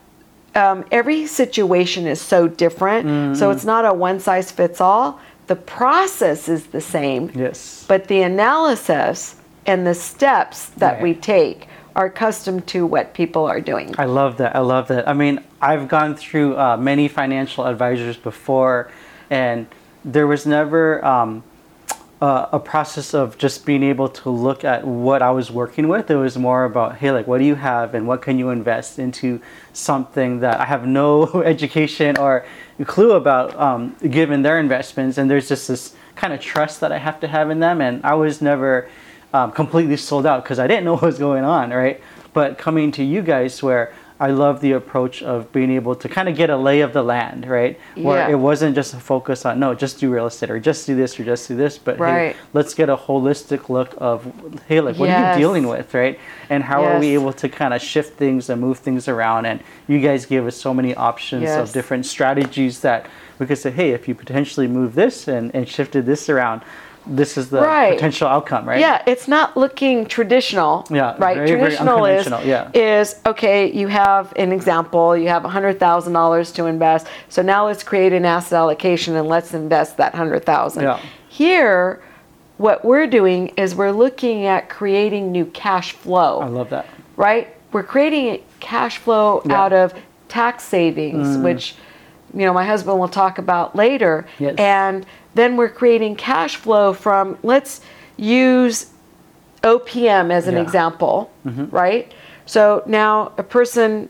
um, 0.55 0.83
every 0.91 1.27
situation 1.27 2.07
is 2.07 2.19
so 2.19 2.47
different. 2.47 3.05
Mm. 3.05 3.37
So 3.37 3.51
it's 3.51 3.65
not 3.65 3.85
a 3.85 3.93
one 3.93 4.19
size 4.19 4.49
fits 4.51 4.81
all. 4.81 5.19
The 5.47 5.55
process 5.55 6.49
is 6.49 6.67
the 6.67 6.81
same, 6.81 7.31
Yes. 7.35 7.85
but 7.87 8.07
the 8.07 8.21
analysis 8.23 9.35
and 9.65 9.85
the 9.85 9.93
steps 9.93 10.69
that 10.77 10.95
Right. 10.95 11.03
we 11.03 11.13
take 11.13 11.67
are 11.95 12.05
accustomed 12.07 12.67
to 12.67 12.85
what 12.85 13.13
people 13.13 13.45
are 13.45 13.61
doing. 13.61 13.93
I 13.97 14.05
love 14.05 14.37
that. 14.37 14.55
I 14.55 14.59
love 14.59 14.87
that. 14.89 15.07
I 15.07 15.13
mean, 15.13 15.39
I've 15.61 15.87
gone 15.87 16.15
through 16.15 16.57
uh, 16.57 16.77
many 16.77 17.07
financial 17.07 17.65
advisors 17.65 18.17
before, 18.17 18.89
and 19.29 19.65
there 20.03 20.27
was 20.27 20.45
never 20.45 21.03
um, 21.05 21.43
uh, 22.21 22.47
a 22.51 22.59
process 22.59 23.13
of 23.13 23.37
just 23.37 23.65
being 23.65 23.83
able 23.83 24.07
to 24.07 24.29
look 24.29 24.63
at 24.63 24.85
what 24.87 25.21
I 25.21 25.31
was 25.31 25.51
working 25.51 25.87
with. 25.87 26.09
It 26.09 26.15
was 26.15 26.37
more 26.37 26.63
about, 26.63 26.97
hey, 26.97 27.11
like, 27.11 27.27
what 27.27 27.39
do 27.39 27.43
you 27.43 27.55
have, 27.55 27.93
and 27.93 28.07
what 28.07 28.21
can 28.21 28.39
you 28.39 28.49
invest 28.49 28.99
into 28.99 29.41
something 29.73 30.39
that 30.39 30.59
I 30.59 30.65
have 30.65 30.87
no 30.87 31.25
education 31.43 32.17
or 32.17 32.45
clue 32.85 33.13
about, 33.13 33.57
um, 33.59 33.95
given 34.09 34.43
their 34.43 34.59
investments. 34.59 35.17
And 35.17 35.29
there's 35.29 35.49
just 35.49 35.67
this 35.67 35.95
kind 36.15 36.33
of 36.33 36.39
trust 36.39 36.79
that 36.79 36.91
I 36.91 36.97
have 36.97 37.19
to 37.19 37.27
have 37.27 37.49
in 37.49 37.59
them, 37.59 37.81
and 37.81 38.03
I 38.05 38.13
was 38.13 38.41
never 38.41 38.89
um, 39.33 39.51
completely 39.51 39.97
sold 39.97 40.25
out 40.25 40.43
because 40.43 40.59
I 40.59 40.67
didn't 40.67 40.85
know 40.85 40.93
what 40.95 41.03
was 41.03 41.19
going 41.19 41.43
on, 41.43 41.71
right? 41.71 42.01
But 42.31 42.57
coming 42.57 42.91
to 42.93 43.03
you 43.03 43.21
guys, 43.21 43.61
where 43.61 43.93
I 44.17 44.31
love 44.31 44.61
the 44.61 44.71
approach 44.71 45.21
of 45.21 45.51
being 45.51 45.69
able 45.71 45.93
to 45.95 46.07
kind 46.07 46.29
of 46.29 46.37
get 46.37 46.49
a 46.49 46.55
lay 46.55 46.79
of 46.79 46.93
the 46.93 47.03
land, 47.03 47.45
right? 47.47 47.77
Where 47.95 48.19
Yeah. 48.19 48.29
it 48.29 48.39
wasn't 48.39 48.73
just 48.73 48.93
a 48.93 48.97
focus 48.97 49.45
on 49.45 49.59
no, 49.59 49.73
just 49.73 49.99
do 49.99 50.09
real 50.09 50.25
estate 50.27 50.49
or 50.49 50.57
just 50.59 50.87
do 50.87 50.95
this 50.95 51.19
or 51.19 51.25
just 51.25 51.47
do 51.49 51.55
this, 51.55 51.77
but 51.77 51.99
Right. 51.99 52.13
hey, 52.33 52.35
let's 52.53 52.73
get 52.73 52.87
a 52.89 52.95
holistic 52.95 53.67
look 53.67 53.93
of 53.97 54.25
hey, 54.69 54.79
like 54.79 54.95
what 54.97 55.09
are 55.09 55.19
you 55.33 55.37
dealing 55.37 55.67
with, 55.67 55.93
right? 55.93 56.17
And 56.49 56.63
how 56.63 56.85
are 56.85 56.97
we 56.97 57.13
able 57.13 57.33
to 57.33 57.49
kind 57.49 57.73
of 57.73 57.81
shift 57.81 58.17
things 58.17 58.49
and 58.49 58.61
move 58.61 58.79
things 58.79 59.09
around? 59.09 59.47
And 59.47 59.59
you 59.87 59.99
guys 59.99 60.25
give 60.25 60.47
us 60.47 60.55
so 60.55 60.73
many 60.73 60.95
options 60.95 61.43
Yes. 61.43 61.57
of 61.59 61.73
different 61.73 62.05
strategies 62.05 62.79
that 62.81 63.07
we 63.37 63.45
could 63.45 63.57
say, 63.57 63.69
hey, 63.71 63.91
if 63.91 64.07
you 64.07 64.15
potentially 64.15 64.67
move 64.67 64.95
this 64.95 65.27
and, 65.27 65.53
and 65.53 65.67
shifted 65.67 66.05
this 66.05 66.29
around, 66.29 66.61
this 67.07 67.37
is 67.37 67.49
the 67.49 67.61
Right. 67.61 67.93
potential 67.93 68.27
outcome, 68.27 68.67
right? 68.67 68.79
Yeah, 68.79 69.01
it's 69.05 69.27
not 69.27 69.55
looking 69.55 70.05
traditional. 70.05 70.85
Yeah, 70.89 71.15
right. 71.17 71.35
very, 71.35 71.47
very 71.49 71.59
traditional 71.59 72.05
is 72.05 72.27
yeah. 72.45 72.69
is 72.73 73.15
okay. 73.25 73.71
You 73.71 73.87
have 73.87 74.33
an 74.37 74.51
example. 74.51 75.15
You 75.15 75.27
have 75.29 75.43
hundred 75.43 75.79
thousand 75.79 76.13
dollars 76.13 76.51
to 76.53 76.65
invest. 76.65 77.07
So 77.29 77.41
now 77.41 77.65
let's 77.65 77.83
create 77.83 78.13
an 78.13 78.25
asset 78.25 78.53
allocation 78.57 79.15
and 79.15 79.27
let's 79.27 79.53
invest 79.53 79.97
that 79.97 80.15
hundred 80.15 80.45
thousand. 80.45 80.83
Yeah. 80.83 80.99
Here, 81.29 82.01
what 82.57 82.83
we're 82.85 83.07
doing 83.07 83.49
is 83.57 83.75
we're 83.75 83.91
looking 83.91 84.45
at 84.45 84.69
creating 84.69 85.31
new 85.31 85.45
cash 85.45 85.91
flow. 85.91 86.39
I 86.41 86.47
love 86.47 86.69
that. 86.69 86.85
right? 87.17 87.49
We're 87.71 87.83
creating 87.83 88.41
cash 88.59 88.97
flow 88.97 89.41
Yeah. 89.45 89.51
Mm. 89.51 89.55
out 89.55 89.73
of 89.73 89.93
tax 90.29 90.63
savings, 90.63 91.37
which 91.37 91.75
you 92.35 92.45
know 92.45 92.53
my 92.53 92.65
husband 92.65 92.99
will 92.99 93.07
talk 93.07 93.37
about 93.37 93.75
later. 93.75 94.25
Yes. 94.39 94.55
And 94.57 95.05
then 95.35 95.57
we're 95.57 95.69
creating 95.69 96.15
cash 96.17 96.55
flow 96.57 96.93
from 96.93 97.37
let's 97.43 97.81
use 98.17 98.91
OPM 99.63 100.31
as 100.31 100.47
an 100.47 100.53
Yeah. 100.53 100.59
Mm-hmm. 100.59 100.65
example, 100.67 101.31
right? 101.71 102.11
So 102.45 102.83
now 102.85 103.31
a 103.37 103.43
person, 103.43 104.09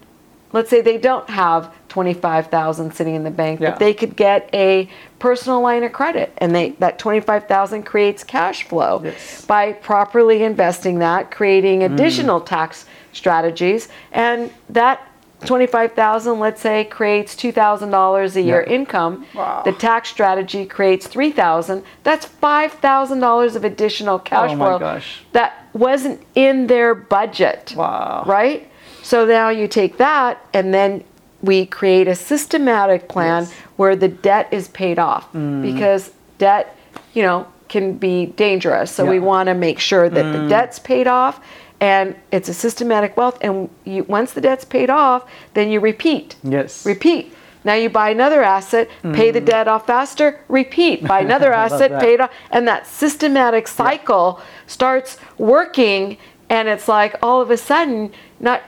let's 0.51 0.70
say 0.70 0.82
they 0.82 0.98
don't 0.98 1.29
have 1.29 1.72
25,000 1.89 2.94
sitting 2.94 3.15
in 3.15 3.24
the 3.24 3.32
bank, 3.32 3.62
Yeah. 3.62 3.70
but 3.72 3.79
they 3.79 3.94
could 3.94 4.15
get 4.17 4.50
a 4.53 4.89
personal 5.20 5.62
line 5.62 5.84
of 5.84 5.94
credit 5.94 6.34
and 6.39 6.53
they 6.53 6.72
that 6.79 7.00
25,000 7.00 7.84
creates 7.84 8.24
cash 8.24 8.63
flow 8.67 9.01
Yes. 9.03 9.46
by 9.46 9.72
properly 9.74 10.44
investing 10.44 11.00
that, 11.00 11.32
creating 11.32 11.79
Mm. 11.79 11.94
additional 11.94 12.41
tax 12.41 12.86
strategies 13.13 13.88
and 14.12 14.51
that 14.70 15.00
25,000 15.45 16.39
let's 16.39 16.61
say 16.61 16.83
creates 16.85 17.35
$2,000 17.35 18.35
a 18.35 18.41
year 18.41 18.63
Yeah. 18.67 18.73
income. 18.73 19.25
Wow. 19.33 19.61
The 19.63 19.71
tax 19.71 20.09
strategy 20.09 20.65
creates 20.65 21.07
3,000. 21.07 21.83
That's 22.03 22.25
$5,000 22.25 23.55
of 23.55 23.63
additional 23.63 24.19
cash 24.19 24.51
Oh 24.51 24.55
my 24.55 24.65
flow 24.65 24.79
gosh. 24.79 25.23
that 25.33 25.65
wasn't 25.73 26.21
in 26.35 26.67
their 26.67 26.95
budget. 26.95 27.73
Wow. 27.75 28.23
Right? 28.25 28.67
So 29.03 29.25
now 29.25 29.49
you 29.49 29.67
take 29.67 29.97
that 29.97 30.43
and 30.53 30.73
then 30.73 31.03
we 31.41 31.65
create 31.65 32.07
a 32.07 32.15
systematic 32.15 33.07
plan 33.07 33.43
Yes. 33.43 33.51
Mm. 33.51 33.55
where 33.75 33.95
the 33.95 34.07
debt 34.07 34.47
is 34.51 34.67
paid 34.69 34.97
off 34.99 35.27
because 35.33 36.11
debt, 36.39 36.75
you 37.13 37.21
know, 37.21 37.45
can 37.67 37.93
be 37.93 38.27
dangerous. 38.27 38.91
So 38.91 39.05
we 39.05 39.15
Yeah. 39.15 39.21
Mm. 39.21 39.25
want 39.25 39.47
to 39.49 39.53
make 39.53 39.79
sure 39.79 40.09
that 40.09 40.31
the 40.33 40.47
debt's 40.47 40.79
paid 40.79 41.07
off 41.07 41.39
and 41.85 42.15
it's 42.35 42.49
a 42.49 42.53
systematic 42.65 43.11
wealth 43.19 43.37
and 43.41 43.69
you 43.93 44.03
once 44.17 44.29
the 44.37 44.41
debt's 44.47 44.65
paid 44.65 44.89
off, 44.89 45.21
then 45.53 45.65
you 45.73 45.79
repeat. 45.91 46.27
Yes. 46.43 46.85
Repeat. 46.85 47.25
Now 47.63 47.73
you 47.83 47.89
buy 47.89 48.09
another 48.19 48.41
asset, 48.57 48.85
pay 49.19 49.29
the 49.31 49.41
debt 49.41 49.67
off 49.67 49.83
faster, 49.87 50.27
repeat. 50.59 50.97
Buy 51.13 51.19
another 51.29 51.49
Mm. 51.51 51.57
I 51.57 51.67
love 51.67 51.71
asset, 51.73 51.91
pay 52.05 52.13
it 52.15 52.21
off. 52.21 52.31
And 52.55 52.67
that 52.71 52.81
systematic 52.87 53.67
cycle 53.67 54.27
starts 54.67 55.17
working 55.37 56.17
and 56.49 56.67
it's 56.73 56.87
like 56.87 57.13
all 57.25 57.39
of 57.45 57.49
a 57.57 57.57
sudden 57.57 58.11
not 58.39 58.59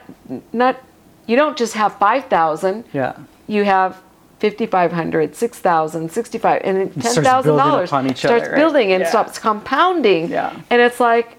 not 0.52 0.74
you 1.28 1.36
don't 1.36 1.56
just 1.58 1.74
have 1.74 1.92
5,000, 1.98 2.84
Yeah. 2.92 3.12
you 3.46 3.64
have 3.64 3.92
5500 4.40 5.34
6000 5.34 6.10
65 6.12 6.60
and 6.64 6.76
$10,000 6.94 7.44
building 7.44 7.84
upon 7.84 8.06
each 8.10 8.18
starts 8.18 8.42
other, 8.42 8.52
right? 8.52 8.58
building 8.60 8.92
and 8.94 9.02
Yeah. 9.02 9.08
stops 9.10 9.38
compounding 9.38 10.28
Yeah. 10.30 10.52
and 10.70 10.80
it's 10.80 11.00
like 11.00 11.37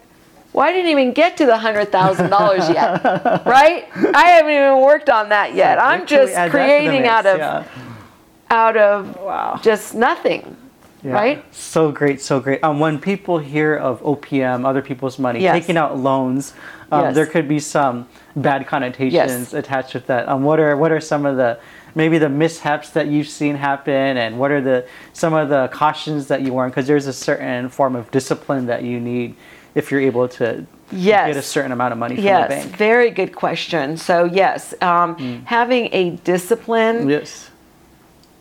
well, 0.54 0.66
I 0.68 0.72
didn't 0.72 0.92
even 0.92 1.14
get 1.14 1.38
to 1.38 1.46
the 1.46 1.58
hundred 1.58 1.92
thousand 1.92 2.30
dollars 2.30 2.68
yet, 2.70 3.04
right? 3.46 3.88
I 4.16 4.24
haven't 4.30 4.52
even 4.52 4.82
worked 4.82 5.10
on 5.10 5.30
that 5.30 5.54
yet. 5.54 5.80
I'm 5.80 6.06
till 6.06 6.22
we 6.22 6.26
just 6.28 6.38
add 6.38 6.52
that 6.52 6.52
to 6.52 6.58
the 6.58 6.64
creating 6.66 7.02
mix, 7.04 7.10
out 7.14 7.26
of 7.26 7.38
yeah. 7.38 7.64
out 8.50 8.78
of 8.78 9.16
Wow. 9.18 9.60
just 9.62 9.94
nothing, 9.94 10.58
Yeah. 11.04 11.14
right? 11.14 11.44
So 11.54 11.92
great, 11.92 12.20
so 12.22 12.40
great. 12.40 12.64
Um, 12.64 12.80
when 12.80 13.00
people 13.00 13.38
hear 13.38 13.76
of 13.76 14.02
OPM, 14.02 14.66
other 14.66 14.82
people's 14.82 15.20
money, 15.20 15.42
Yes. 15.42 15.54
taking 15.54 15.78
out 15.78 15.98
loans, 15.98 16.54
um, 16.92 17.02
Yes. 17.06 17.16
there 17.16 17.26
could 17.28 17.48
be 17.48 17.60
some 17.60 18.08
bad 18.36 18.66
connotations 18.68 19.14
Yes. 19.14 19.54
attached 19.54 19.94
with 19.94 20.08
that. 20.08 20.28
Um, 20.28 20.44
what 20.44 20.60
are 20.60 20.76
what 20.76 20.92
are 20.92 21.00
some 21.00 21.26
of 21.26 21.38
the 21.38 21.60
maybe 21.96 22.18
the 22.18 22.30
mishaps 22.30 22.90
that 22.92 23.08
you've 23.08 23.28
seen 23.28 23.56
happen, 23.56 24.18
and 24.18 24.40
what 24.40 24.50
are 24.52 24.62
the 24.62 24.86
some 25.14 25.34
of 25.36 25.50
the 25.50 25.70
cautions 25.72 26.28
that 26.28 26.42
you 26.42 26.54
warn? 26.54 26.70
Because 26.70 26.88
there's 26.88 27.08
a 27.08 27.14
certain 27.14 27.70
form 27.70 27.96
of 27.96 28.10
discipline 28.12 28.66
that 28.66 28.82
you 28.84 29.00
need 29.00 29.36
if 29.76 29.92
you're 29.92 30.02
able 30.02 30.28
to 30.28 30.66
Yes. 30.92 31.28
get 31.28 31.38
a 31.38 31.42
certain 31.42 31.72
amount 31.72 31.92
of 31.92 32.00
money 32.00 32.16
from 32.16 32.24
Yes, 32.24 32.44
the 32.50 32.56
bank. 32.56 32.66
Yes, 32.70 32.76
very 32.78 33.12
good 33.12 33.36
question. 33.36 33.98
So 33.98 34.24
yes, 34.24 34.74
um, 34.82 35.44
having 35.46 35.90
a 35.92 36.12
discipline 36.24 37.08
Yes. 37.10 37.52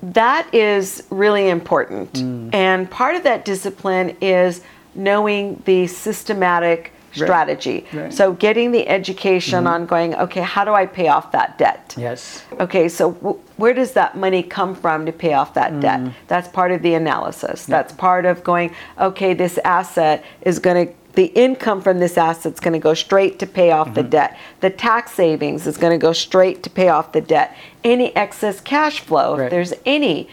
that 0.03 0.47
is 0.55 1.03
really 1.11 1.49
important. 1.49 2.13
Mm. 2.15 2.55
And 2.55 2.91
part 2.91 3.17
of 3.17 3.23
that 3.25 3.45
discipline 3.45 4.17
is 4.21 4.63
knowing 4.95 5.63
the 5.67 5.87
systematic 5.89 6.93
strategy. 7.13 7.87
Right. 7.93 8.03
Mm-hmm. 8.05 8.11
So 8.13 8.33
getting 8.33 8.71
the 8.71 8.89
education 8.89 9.67
on 9.67 9.87
going, 9.87 10.15
okay, 10.15 10.43
how 10.43 10.65
do 10.65 10.73
I 10.75 10.87
pay 10.87 11.09
off 11.09 11.33
that 11.33 11.59
debt? 11.59 11.95
Yes. 11.97 12.45
Okay, 12.61 12.89
so 12.89 13.13
w- 13.13 13.39
where 13.57 13.73
does 13.75 13.93
that 13.93 14.17
money 14.17 14.43
come 14.43 14.75
from 14.75 15.07
to 15.07 15.13
pay 15.13 15.33
off 15.33 15.55
that 15.55 15.81
debt? 15.81 16.01
That's 16.29 16.49
part 16.49 16.71
of 16.71 16.83
the 16.83 16.95
analysis. 16.95 17.65
That's 17.67 17.93
part 17.95 18.25
of 18.25 18.45
going, 18.45 18.75
okay, 19.01 19.35
this 19.35 19.59
asset 19.65 20.23
is 20.43 20.59
going 20.59 20.89
to, 20.89 20.95
the 21.19 21.33
income 21.35 21.81
from 21.83 21.99
this 21.99 22.17
asset 22.17 22.53
is 22.53 22.61
going 22.61 22.75
to 22.75 22.79
go 22.79 22.95
straight 22.95 23.41
to 23.41 23.47
pay 23.47 23.73
off 23.73 23.93
the 23.93 24.05
debt. 24.05 24.39
The 24.61 24.71
tax 24.71 25.11
savings 25.11 25.67
is 25.67 25.77
going 25.77 25.91
to 25.91 26.01
go 26.01 26.13
straight 26.13 26.63
to 26.63 26.71
pay 26.71 26.91
off 26.91 27.11
the 27.11 27.21
debt. 27.21 27.57
Any 27.83 28.15
excess 28.15 28.61
cash 28.61 29.01
flow, 29.01 29.37
if 29.37 29.51
there's 29.51 29.75
any, 29.85 30.29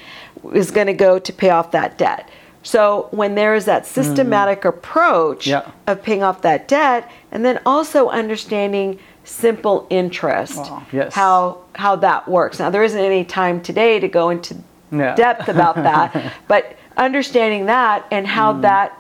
is 0.54 0.70
going 0.70 0.86
to 0.86 0.94
go 0.94 1.18
to 1.18 1.34
pay 1.34 1.50
off 1.50 1.72
that 1.72 1.98
debt. 1.98 2.30
So 2.62 3.08
when 3.10 3.34
there 3.34 3.56
is 3.56 3.66
that 3.66 3.88
systematic 3.88 4.64
approach 4.64 5.48
Yeah. 5.48 5.72
of 5.88 6.04
paying 6.04 6.22
off 6.22 6.44
that 6.44 6.68
debt, 6.68 7.10
and 7.32 7.44
then 7.44 7.60
also 7.66 8.10
understanding 8.10 9.00
simple 9.24 9.88
interest. 9.90 10.58
Wow, 10.58 10.84
yes. 10.92 11.16
How 11.16 11.58
how 11.74 11.96
that 11.96 12.28
works. 12.28 12.60
Now 12.60 12.70
there 12.70 12.84
isn't 12.84 13.00
any 13.14 13.26
time 13.26 13.60
today 13.60 14.00
to 14.00 14.08
go 14.08 14.30
into 14.30 14.54
depth 14.92 15.50
about 15.50 15.78
that, 15.78 16.34
but 16.48 16.78
understanding 16.96 17.66
that 17.66 18.06
and 18.12 18.28
how 18.28 18.54
Mm. 18.54 18.62
that 18.62 19.00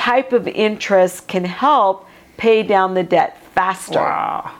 type 0.00 0.32
of 0.32 0.48
interest 0.48 1.28
can 1.28 1.44
help 1.44 2.08
pay 2.38 2.62
down 2.62 2.94
the 2.94 3.02
debt 3.02 3.36
faster. 3.54 3.98
Wow. 4.00 4.52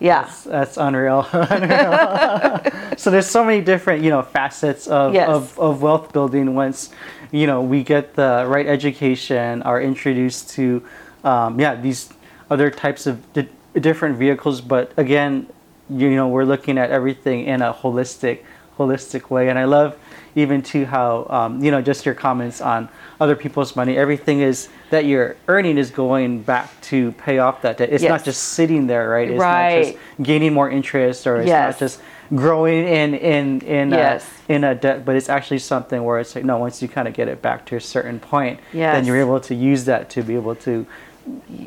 Yeah. 0.00 0.28
That's 0.44 0.76
unreal. 0.76 1.24
Unreal. 1.32 2.60
so 2.96 3.10
there's 3.12 3.26
so 3.30 3.44
many 3.44 3.60
different, 3.60 4.02
you 4.02 4.10
know, 4.10 4.22
facets 4.22 4.88
of, 4.88 5.14
Yes. 5.14 5.28
of, 5.28 5.58
of 5.58 5.82
wealth 5.82 6.12
building 6.12 6.54
once, 6.56 6.90
you 7.30 7.46
know, 7.46 7.62
we 7.62 7.84
get 7.84 8.14
the 8.14 8.44
right 8.48 8.66
education, 8.66 9.62
are 9.62 9.80
introduced 9.80 10.50
to, 10.50 10.82
um, 11.22 11.60
yeah, 11.60 11.76
these 11.76 12.10
other 12.50 12.68
types 12.68 13.06
of 13.06 13.14
di- 13.32 13.48
different 13.78 14.16
vehicles. 14.18 14.60
But 14.60 14.92
again, 14.96 15.46
you 15.88 16.10
know, 16.16 16.26
we're 16.26 16.44
looking 16.44 16.76
at 16.76 16.90
everything 16.90 17.44
in 17.44 17.62
a 17.62 17.72
holistic, 17.72 18.40
holistic 18.76 19.30
way. 19.30 19.48
And 19.48 19.58
I 19.58 19.64
love 19.64 19.96
even 20.34 20.62
to 20.62 20.84
how, 20.86 21.26
um, 21.30 21.62
you 21.64 21.70
know, 21.70 21.80
just 21.82 22.04
your 22.06 22.14
comments 22.14 22.60
on 22.60 22.88
other 23.20 23.34
people's 23.36 23.74
money. 23.76 23.96
Everything 23.96 24.40
is 24.40 24.68
that 24.90 25.04
you're 25.04 25.36
earning 25.48 25.78
is 25.78 25.90
going 25.90 26.42
back 26.42 26.68
to 26.82 27.12
pay 27.12 27.38
off 27.38 27.62
that 27.62 27.78
debt. 27.78 27.90
It's 27.90 28.04
not 28.04 28.24
just 28.24 28.42
sitting 28.42 28.86
there, 28.86 29.08
right? 29.10 29.28
It's 29.28 29.38
not 29.38 29.84
just 29.84 29.98
gaining 30.22 30.52
more 30.54 30.70
interest 30.70 31.26
or 31.26 31.38
it's 31.40 31.48
Yes. 31.48 31.74
not 31.74 31.78
just 31.78 32.00
growing 32.34 32.86
in 32.86 33.14
in 33.14 33.60
in 33.62 33.90
Yes. 33.90 34.28
a, 34.48 34.52
in 34.52 34.62
a 34.62 34.74
debt 34.74 35.02
but 35.06 35.16
it's 35.16 35.30
actually 35.30 35.58
something 35.58 36.04
where 36.04 36.18
it's 36.18 36.34
like 36.34 36.44
no 36.44 36.58
once 36.58 36.82
you 36.82 36.86
kind 36.86 37.08
of 37.08 37.14
get 37.14 37.26
it 37.26 37.40
back 37.40 37.64
to 37.64 37.74
a 37.74 37.80
certain 37.80 38.20
point 38.20 38.60
then 38.74 39.06
you're 39.06 39.16
able 39.16 39.40
to 39.40 39.54
use 39.54 39.86
that 39.86 40.10
to 40.10 40.22
be 40.22 40.34
able 40.34 40.54
to 40.54 40.84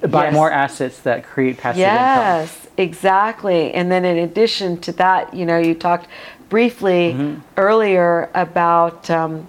buy 0.08 0.26
Yes. 0.26 0.34
more 0.34 0.52
assets 0.52 1.00
that 1.00 1.24
create 1.24 1.58
passive 1.58 1.82
income 1.82 1.98
Yes, 1.98 2.68
exactly. 2.78 3.74
And 3.74 3.92
then 3.92 4.06
in 4.06 4.18
addition 4.20 4.78
to 4.82 4.92
that, 4.94 5.34
you 5.34 5.48
know, 5.48 5.58
you 5.58 5.74
talked 5.74 6.08
briefly 6.56 7.14
Mm-hmm. 7.14 7.40
earlier 7.58 8.30
about, 8.36 9.10
um, 9.10 9.48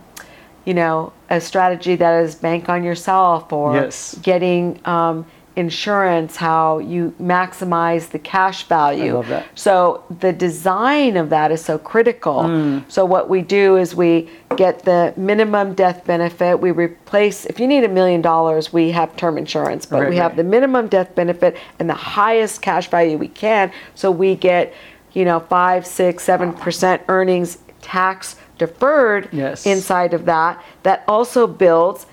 you 0.65 0.73
know, 0.73 1.13
a 1.29 1.41
strategy 1.41 1.97
that 1.97 2.23
is 2.25 2.35
bank 2.37 2.69
on 2.69 2.83
yourself 2.85 3.53
or 3.53 3.75
Yes. 3.75 4.17
getting 4.23 4.81
um, 4.87 5.27
insurance, 5.57 6.37
how 6.37 6.79
you 6.79 7.13
maximize 7.21 8.09
the 8.11 8.19
cash 8.19 8.63
value. 8.69 9.15
love 9.17 9.29
that. 9.29 9.45
So 9.55 10.03
the 10.21 10.33
design 10.33 11.17
of 11.19 11.29
that 11.31 11.51
is 11.53 11.63
so 11.63 11.77
critical. 11.79 12.39
Mm. 12.45 12.85
So 12.89 13.05
what 13.05 13.29
we 13.29 13.43
do 13.43 13.77
is 13.77 13.95
we 13.95 14.31
get 14.57 14.85
the 14.85 15.13
minimum 15.17 15.75
death 15.75 16.05
benefit. 16.07 16.59
We 16.61 16.71
replace 16.71 17.45
if 17.47 17.59
you 17.61 17.67
need 17.67 17.85
a 17.85 17.89
million 17.89 18.23
dollars, 18.23 18.73
we 18.73 18.93
have 18.93 19.15
term 19.17 19.37
insurance, 19.37 19.85
but 19.85 20.01
Right, 20.01 20.11
we 20.11 20.17
have 20.17 20.37
the 20.37 20.45
minimum 20.45 20.87
death 20.89 21.15
benefit 21.15 21.57
and 21.79 21.89
the 21.91 22.01
highest 22.19 22.63
cash 22.63 22.87
value 22.89 23.19
we 23.19 23.29
can. 23.29 23.73
So 23.95 24.11
we 24.11 24.37
get, 24.37 24.73
you 25.13 25.25
know, 25.25 25.41
five, 25.41 25.87
six, 25.87 26.25
seven 26.25 26.53
percent 26.53 27.03
earnings 27.09 27.59
tax 27.81 28.37
deferred 28.59 29.29
Yes. 29.33 29.67
inside 29.67 30.15
of 30.15 30.25
that. 30.27 30.63
That 30.85 31.03
also 31.09 31.47
builds. 31.47 32.07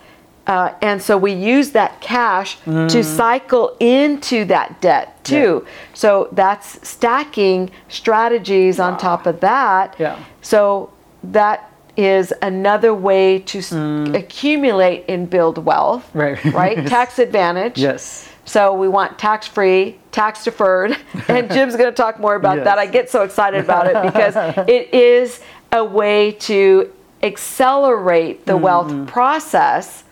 Uh, 0.48 0.72
and 0.82 1.00
so 1.02 1.16
we 1.16 1.32
use 1.32 1.72
that 1.72 2.02
cash 2.02 2.58
Mm. 2.66 2.90
to 2.90 3.04
cycle 3.04 3.76
into 3.80 4.46
that 4.46 4.82
debt 4.82 5.24
too. 5.24 5.64
So 5.94 6.28
that's 6.32 6.80
stacking 6.88 7.70
strategies 7.88 8.80
on 8.80 8.98
top 8.98 9.28
of 9.28 9.42
that. 9.42 9.96
Yeah. 10.00 10.16
So 10.42 10.90
that 11.24 11.70
is 11.98 12.34
another 12.42 12.94
way 12.94 13.40
to 13.40 13.60
s 13.60 13.72
accumulate 14.16 15.04
and 15.10 15.30
build 15.30 15.64
wealth. 15.66 16.10
Mm. 16.14 16.20
Right. 16.22 16.54
Right? 16.62 16.88
Tax 16.88 17.20
advantage. 17.20 17.78
yes 17.78 18.29
So 18.50 18.74
we 18.74 18.88
want 18.88 19.20
tax 19.20 19.46
free, 19.46 20.00
tax 20.12 20.44
deferred, 20.44 20.98
and 21.28 21.52
Jim's 21.52 21.76
going 21.76 21.92
to 21.92 21.96
talk 21.96 22.20
more 22.20 22.34
about 22.34 22.58
Yes. 22.58 22.66
that. 22.66 22.80
I 22.80 22.88
get 22.88 23.08
so 23.08 23.22
excited 23.22 23.64
about 23.64 23.86
it 23.86 24.02
because 24.02 24.34
it 24.68 24.92
is 24.92 25.40
a 25.72 25.86
way 25.86 26.32
to 26.32 26.92
accelerate 27.22 28.48
the 28.48 28.54
Mm-hmm. 28.54 28.64
wealth 28.64 29.08
process. 29.08 30.04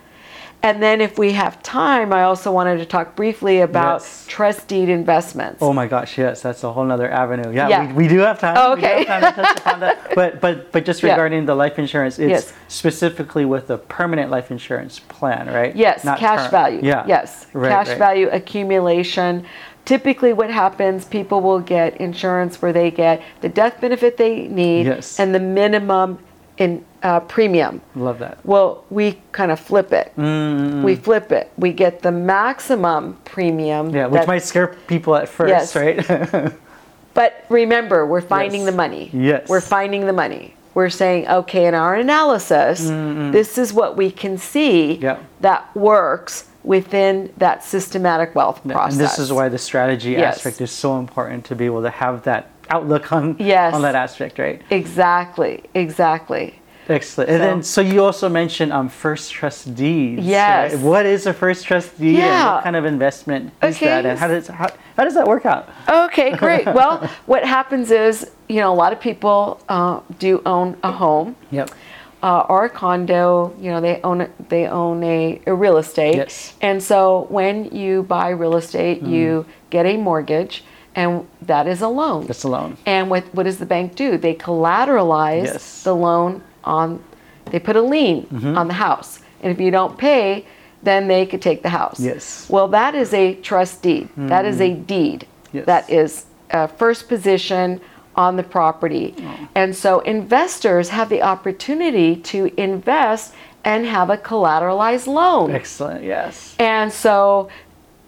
And 0.63 0.82
then, 0.82 1.02
if 1.02 1.17
we 1.20 1.34
have 1.34 1.62
time, 1.63 2.12
I 2.12 2.24
also 2.24 2.52
wanted 2.52 2.78
to 2.80 2.86
talk 2.86 3.15
briefly 3.15 3.62
about 3.62 4.02
Yes. 4.02 4.26
trust 4.28 4.67
deed 4.67 4.89
investments. 4.89 5.60
oh 5.62 5.72
my 5.72 5.88
gosh 5.88 6.17
yes 6.17 6.41
that's 6.41 6.63
a 6.63 6.72
whole 6.74 6.91
other 6.91 7.10
avenue 7.10 7.52
yeah, 7.54 7.70
Yeah. 7.70 7.88
We, 7.88 7.93
we 7.93 8.08
do 8.08 8.17
have 8.20 8.39
time 8.39 8.56
Oh, 8.58 8.76
We 8.76 8.82
do 8.82 8.88
have 8.88 8.96
okay. 8.98 9.06
time 9.06 9.22
to 9.22 9.41
touch 9.41 9.58
upon 9.60 9.80
that. 9.82 10.12
but 10.15 10.41
but 10.41 10.72
but 10.72 10.84
just 10.84 11.02
Yeah. 11.04 11.12
regarding 11.12 11.46
the 11.46 11.56
life 11.56 11.78
insurance 11.80 12.17
it's 12.20 12.30
Yes. 12.30 12.54
specifically 12.67 13.46
with 13.46 13.67
the 13.67 13.78
permanent 13.78 14.30
life 14.32 14.50
insurance 14.52 15.00
plan 15.00 15.48
right 15.48 15.76
Yes, 15.76 16.04
Not 16.04 16.17
cash 16.20 16.41
term. 16.43 16.52
value. 16.52 16.80
yeah 16.84 17.06
Yes, 17.08 17.46
Right, 17.54 17.70
cash 17.70 17.89
right. 17.89 17.98
value 17.98 18.28
accumulation. 18.32 19.46
Typically, 19.86 20.34
what 20.34 20.50
happens, 20.50 21.06
people 21.06 21.39
will 21.39 21.62
get 21.62 21.96
insurance 21.98 22.62
where 22.62 22.74
they 22.74 22.91
get 22.91 23.22
the 23.39 23.48
death 23.48 23.80
benefit 23.80 24.17
they 24.17 24.48
need 24.50 24.86
Yes. 24.88 25.17
and 25.20 25.34
the 25.34 25.39
minimum 25.39 26.20
in 26.58 26.84
uh, 27.04 27.20
premium. 27.22 27.82
love 27.96 28.20
that 28.20 28.38
Well, 28.46 28.84
we 28.89 29.20
kind 29.32 29.52
of 29.52 29.60
flip 29.60 29.91
it. 29.93 30.12
Mm. 30.17 30.82
We 30.84 30.96
flip 30.96 31.32
it. 31.32 31.52
We 31.58 31.72
get 31.72 32.02
the 32.02 32.12
maximum 32.12 33.17
premium. 33.26 33.89
yeah 33.91 34.08
which 34.08 34.28
might 34.28 34.43
scare 34.43 34.76
people 34.88 35.15
at 35.15 35.30
first 35.30 35.50
Yes. 35.50 35.76
right 35.76 36.54
But 37.13 37.46
remember, 37.50 38.06
we're 38.06 38.22
finding 38.22 38.62
Yes. 38.62 38.70
the 38.72 38.78
money. 38.78 39.10
Yes. 39.12 39.50
We're 39.50 39.60
finding 39.62 40.06
the 40.06 40.13
money. 40.13 40.54
We're 40.76 40.91
saying, 40.91 41.28
okay, 41.28 41.65
in 41.65 41.74
our 41.74 41.96
analysis, 41.96 42.80
this 43.32 43.58
is 43.58 43.74
what 43.74 43.98
we 43.98 44.12
can 44.12 44.38
see 44.38 44.93
Yeah. 45.02 45.17
that 45.41 45.65
works 45.76 46.46
within 46.63 47.32
that 47.38 47.63
systematic 47.63 48.36
wealth 48.36 48.62
Yeah, 48.63 48.74
process. 48.74 48.93
And 49.00 49.02
this 49.08 49.17
is 49.17 49.34
why 49.34 49.50
the 49.50 49.58
strategy 49.58 50.12
Yes. 50.12 50.38
aspect 50.38 50.62
is 50.62 50.70
so 50.70 51.00
important 51.00 51.43
to 51.46 51.56
be 51.56 51.65
able 51.65 51.82
to 51.82 51.89
have 51.89 52.22
that 52.24 52.50
outlook 52.69 53.12
on 53.12 53.36
Yes. 53.39 53.73
on 53.73 53.82
that 53.82 53.95
aspect, 53.95 54.39
right? 54.39 54.62
Exactly, 54.69 55.63
exactly. 55.73 56.60
Excellent. 56.89 57.30
And 57.30 57.41
then, 57.43 57.63
so 57.63 57.82
you 57.82 58.01
also 58.01 58.30
mentioned 58.30 58.71
um, 58.71 58.88
first 58.88 59.34
trust 59.34 59.75
deeds. 59.75 60.25
Yes. 60.25 60.73
right? 60.73 60.82
What 60.82 61.06
is 61.06 61.25
a 61.25 61.34
first 61.34 61.65
trust 61.65 61.99
deed, 61.99 62.15
and 62.15 62.17
Yeah. 62.19 62.56
what 62.56 62.63
kind 62.63 62.77
of 62.77 62.86
investment 62.86 63.51
is 63.62 63.75
Okay. 63.75 63.88
that, 63.88 64.06
and 64.06 64.17
how 64.17 64.30
does 64.30 64.47
how, 64.47 64.69
how 64.95 65.03
does 65.03 65.13
that 65.15 65.27
work 65.27 65.45
out? 65.45 65.67
Okay, 65.89 66.32
great. 66.38 66.65
well, 66.80 67.10
what 67.25 67.43
happens 67.43 67.91
is, 67.91 68.32
you 68.47 68.62
know, 68.62 68.71
a 68.71 68.77
lot 68.84 68.93
of 68.93 69.01
people 69.01 69.60
uh, 69.67 69.99
do 70.17 70.41
own 70.45 70.77
a 70.84 70.91
home. 70.91 71.36
Yep. 71.51 71.71
uh, 72.23 72.45
or 72.49 72.65
a 72.65 72.69
condo, 72.69 73.53
you 73.60 73.69
know, 73.69 73.80
they 73.82 73.99
own 74.03 74.27
they 74.49 74.65
own 74.67 75.03
a, 75.03 75.39
a 75.45 75.53
real 75.53 75.77
estate. 75.77 76.15
Yes. 76.15 76.34
Mm. 76.53 76.56
And 76.69 76.84
so 76.84 77.27
when 77.30 77.65
you 77.75 78.03
buy 78.03 78.30
real 78.30 78.56
estate, 78.56 79.03
you 79.03 79.45
get 79.69 79.86
a 79.86 79.97
mortgage, 79.97 80.63
and 80.98 81.26
that 81.44 81.66
is 81.68 81.82
a 81.82 81.88
loan. 81.88 82.26
That's 82.28 82.44
a 82.44 82.50
loan. 82.50 82.76
And 82.86 83.10
what 83.10 83.24
what 83.36 83.44
does 83.44 83.60
the 83.60 83.66
bank 83.76 83.96
do? 83.96 84.18
They 84.18 84.36
collateralize 84.36 85.46
Yes. 85.46 85.64
Mm-hmm. 85.64 85.84
the 85.90 85.96
loan 85.96 86.32
on. 86.64 86.88
They 87.52 87.60
put 87.60 87.76
a 87.78 87.82
lien 87.82 88.28
on 88.60 88.68
the 88.68 88.74
house, 88.88 89.20
and 89.42 89.50
if 89.54 89.60
you 89.62 89.72
don't 89.72 89.98
pay, 89.98 90.46
then 90.84 91.08
they 91.08 91.26
could 91.26 91.42
take 91.42 91.62
the 91.64 91.70
house. 91.70 92.00
Yes. 92.00 92.24
Mm-hmm. 92.26 92.54
Well, 92.54 92.68
that 92.80 92.94
is 92.96 93.14
a 93.14 93.36
trust 93.36 93.82
deed. 93.82 94.10
That 94.18 94.44
is 94.46 94.60
a 94.60 94.74
deed. 94.74 95.26
Yes. 95.54 95.66
That 95.66 95.90
is 95.90 96.26
uh, 96.52 96.68
first 96.68 97.08
position 97.08 97.80
on 98.16 98.36
the 98.36 98.44
property. 98.44 99.14
Oh. 99.20 99.48
And 99.56 99.76
so 99.76 100.00
investors 100.02 100.90
have 100.90 101.08
the 101.10 101.22
opportunity 101.22 102.16
to 102.34 102.52
invest 102.60 103.34
and 103.64 103.86
have 103.86 104.10
a 104.10 104.18
collateralized 104.18 105.08
loan. 105.08 105.52
Excellent. 105.52 106.04
Yes. 106.04 106.56
And 106.60 106.92
so 106.92 107.48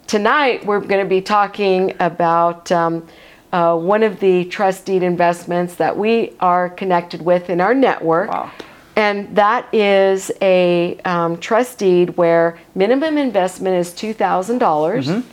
tonight 0.09 0.65
we're 0.65 0.79
going 0.79 1.05
to 1.05 1.07
be 1.07 1.21
talking 1.21 1.95
about 1.99 2.71
um, 2.71 3.07
uh, 3.53 3.77
one 3.77 4.01
of 4.01 4.19
the 4.19 4.43
trust 4.45 4.85
deed 4.85 5.03
investments 5.03 5.75
that 5.75 5.95
we 5.95 6.33
are 6.39 6.67
connected 6.71 7.21
with 7.21 7.47
in 7.49 7.61
our 7.61 7.75
network. 7.75 8.31
Wow. 8.31 8.51
And 8.95 9.33
that 9.35 9.71
is 9.73 10.31
a 10.41 10.97
um, 11.05 11.37
trust 11.37 11.77
deed 11.77 12.17
where 12.17 12.59
minimum 12.73 13.19
investment 13.19 13.75
is 13.75 13.91
$2,000 13.91 15.23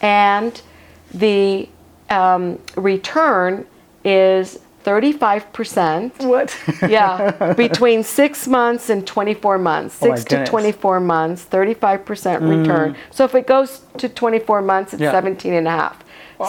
and 0.00 0.62
the 1.12 1.68
um, 2.08 2.60
return 2.76 3.66
is 4.04 4.60
35%. 4.84 6.24
What? 6.26 6.56
Yeah, 6.88 7.54
between 7.54 8.02
six 8.02 8.46
months 8.46 8.90
and 8.90 9.06
24 9.06 9.58
months. 9.58 9.98
Oh 10.02 10.06
Six 10.08 10.24
to 10.24 10.30
goodness. 10.30 10.50
24 10.50 11.00
months, 11.00 11.44
35% 11.44 12.04
mm. 12.04 12.60
return. 12.60 12.96
So 13.10 13.24
if 13.24 13.34
it 13.34 13.46
goes 13.46 13.82
to 13.98 14.08
24 14.08 14.62
months, 14.62 14.92
it's 14.94 15.02
Yeah. 15.02 15.12
17 15.12 15.52
and 15.54 15.66
a 15.66 15.70
half. 15.70 16.04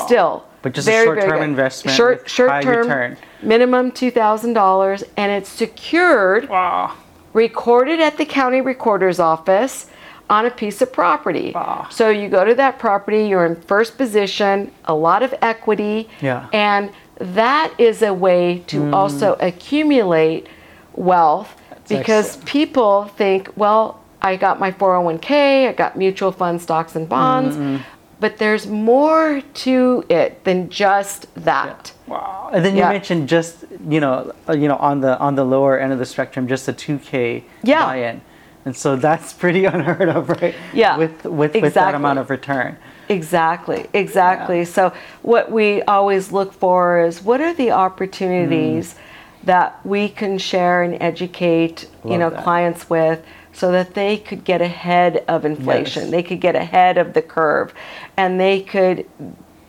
Still. 0.05 0.43
But 0.63 0.73
just 0.73 0.87
a 0.87 0.91
very, 0.91 1.05
very 1.05 1.19
short-term 1.21 1.39
good. 1.39 1.49
investment 1.49 1.97
Short, 1.97 2.29
short 2.29 2.49
high 2.49 2.61
term, 2.61 2.87
return. 2.87 3.17
minimum 3.41 3.91
$2,000, 3.91 5.03
and 5.17 5.31
it's 5.31 5.49
secured, 5.49 6.49
wow. 6.49 6.93
recorded 7.33 7.99
at 7.99 8.17
the 8.17 8.25
county 8.25 8.61
recorder's 8.61 9.19
office 9.19 9.87
on 10.29 10.45
a 10.45 10.49
piece 10.51 10.81
of 10.81 10.91
property. 10.91 11.51
Wow. 11.53 11.87
So 11.91 12.09
you 12.09 12.29
go 12.29 12.45
to 12.45 12.55
that 12.55 12.79
property, 12.79 13.27
you're 13.27 13.45
in 13.45 13.55
first 13.61 13.97
position, 13.97 14.71
a 14.85 14.95
lot 14.95 15.21
of 15.21 15.33
equity, 15.41 16.09
Yeah. 16.21 16.47
and 16.53 16.89
that 17.19 17.73
is 17.77 18.01
a 18.01 18.13
way 18.13 18.63
to 18.67 18.81
Mm. 18.81 18.93
also 18.93 19.37
accumulate 19.39 20.47
wealth 20.95 21.55
because 21.87 22.27
excellent. 22.27 22.45
people 22.47 23.03
think, 23.15 23.49
well, 23.55 23.99
I 24.21 24.35
got 24.37 24.59
my 24.59 24.71
401k, 24.71 25.67
I 25.67 25.73
got 25.73 25.97
mutual 25.97 26.31
funds, 26.31 26.63
stocks, 26.63 26.95
and 26.95 27.07
bonds, 27.09 27.57
but 28.19 28.37
there's 28.37 28.65
more 28.67 29.41
to 29.65 30.05
it 30.09 30.43
than 30.45 30.69
just 30.69 31.27
that. 31.35 31.91
Wow. 32.07 32.49
And 32.53 32.63
then 32.63 32.73
you 32.75 32.81
Yeah. 32.81 32.89
mentioned 32.89 33.27
just 33.27 33.65
you 33.89 33.99
know 33.99 34.31
uh, 34.47 34.53
you 34.53 34.67
know 34.69 34.77
on 34.77 35.01
the 35.01 35.17
on 35.19 35.35
the 35.35 35.43
lower 35.43 35.77
end 35.77 35.91
of 35.91 35.99
the 35.99 36.05
spectrum 36.05 36.47
just 36.47 36.67
a 36.69 36.73
2k 36.73 37.43
Yeah. 37.63 37.85
buy-in. 37.85 38.21
And 38.65 38.75
so 38.77 38.95
that's 38.95 39.33
pretty 39.43 39.65
unheard 39.65 40.07
of, 40.07 40.29
right? 40.29 40.55
Yeah, 40.73 40.97
With 40.97 41.25
with, 41.25 41.53
with 41.55 41.73
that 41.73 41.95
amount 41.95 42.19
of 42.19 42.29
return. 42.29 42.77
Exactly, 43.09 43.87
exactly. 43.93 44.59
Yeah. 44.59 44.63
So 44.65 44.93
what 45.21 45.51
we 45.51 45.81
always 45.83 46.31
look 46.31 46.53
for 46.53 46.99
is 46.99 47.21
what 47.21 47.41
are 47.41 47.53
the 47.53 47.71
opportunities 47.71 48.95
that 49.43 49.85
we 49.85 50.07
can 50.07 50.37
share 50.37 50.83
and 50.83 51.01
educate, 51.01 51.89
you 52.05 52.17
know, 52.17 52.29
that. 52.29 52.43
clients 52.43 52.89
with 52.89 53.23
so 53.51 53.71
that 53.71 53.93
they 53.93 54.17
could 54.17 54.43
get 54.43 54.61
ahead 54.61 55.23
of 55.27 55.45
inflation. 55.45 56.03
Yes. 56.03 56.11
They 56.11 56.23
could 56.23 56.39
get 56.39 56.55
ahead 56.55 56.97
of 56.97 57.13
the 57.13 57.21
curve 57.21 57.73
and 58.17 58.39
they 58.39 58.61
could 58.61 59.05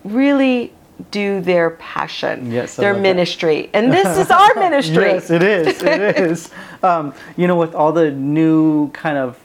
really 0.04 0.72
do 1.10 1.40
their 1.40 1.70
passion, 1.70 2.52
Yes, 2.52 2.76
their 2.76 2.92
love 2.92 3.02
that. 3.02 3.08
ministry. 3.08 3.68
And 3.74 3.92
this 3.92 4.16
is 4.16 4.30
our 4.30 4.54
ministry. 4.54 5.04
Yes, 5.06 5.30
it 5.30 5.42
is. 5.42 5.82
It 5.82 6.00
is. 6.18 6.50
Um, 6.84 7.14
you 7.38 7.46
know, 7.46 7.56
with 7.56 7.74
all 7.74 7.92
the 7.92 8.10
new 8.10 8.90
kind 8.90 9.16
of 9.16 9.38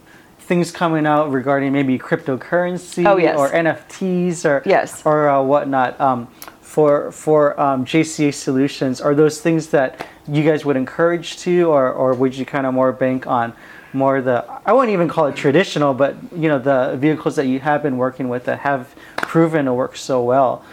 things 0.49 0.71
coming 0.71 1.05
out 1.05 1.31
regarding 1.31 1.71
maybe 1.71 1.97
cryptocurrency 1.99 3.05
Oh, 3.07 3.17
yes. 3.17 3.37
or 3.37 3.49
NFTs 3.51 4.45
or 4.45 4.63
Yes. 4.65 5.03
or 5.05 5.29
uh, 5.29 5.41
whatnot. 5.43 6.01
Um, 6.01 6.27
for 6.61 7.11
for 7.11 7.59
um, 7.59 7.85
JCA 7.85 8.31
Solutions, 8.33 8.99
are 9.01 9.15
those 9.15 9.41
things 9.41 9.67
that 9.67 10.05
you 10.27 10.43
guys 10.43 10.65
would 10.65 10.75
encourage 10.75 11.37
to, 11.39 11.69
or 11.69 11.91
or 11.91 12.13
would 12.13 12.35
you 12.35 12.45
kind 12.45 12.65
of 12.67 12.73
more 12.73 12.91
bank 12.91 13.25
on 13.27 13.53
more 13.93 14.21
the 14.21 14.43
I 14.65 14.73
wouldn't 14.73 14.93
even 14.93 15.07
call 15.07 15.25
it 15.27 15.35
traditional, 15.35 15.93
but 15.93 16.15
you 16.35 16.47
know 16.49 16.59
the 16.59 16.95
vehicles 16.97 17.35
that 17.37 17.45
you 17.47 17.59
have 17.59 17.81
been 17.83 17.97
working 17.97 18.27
with 18.29 18.45
that 18.45 18.59
have 18.59 18.93
proven 19.17 19.65
to 19.65 19.73
work 19.73 19.95
so 19.95 20.21
well. 20.23 20.63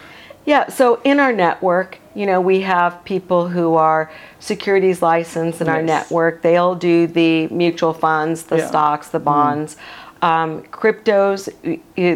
Yeah, 0.47 0.69
so 0.69 1.01
in 1.03 1.19
our 1.19 1.33
network, 1.33 1.99
you 2.15 2.25
know, 2.25 2.41
we 2.41 2.61
have 2.61 3.05
people 3.05 3.49
who 3.49 3.75
are 3.75 4.11
securities 4.39 5.03
licensed 5.03 5.61
in 5.61 5.69
our 5.69 5.83
network. 5.83 6.41
They'll 6.41 6.77
do 6.77 7.09
the 7.09 7.49
mutual 7.49 7.93
funds, 7.93 8.45
the 8.45 8.59
Yeah. 8.59 8.69
Stocks, 8.69 9.09
the 9.09 9.19
bonds. 9.19 9.77
Um, 10.23 10.63
cryptos, 10.63 11.51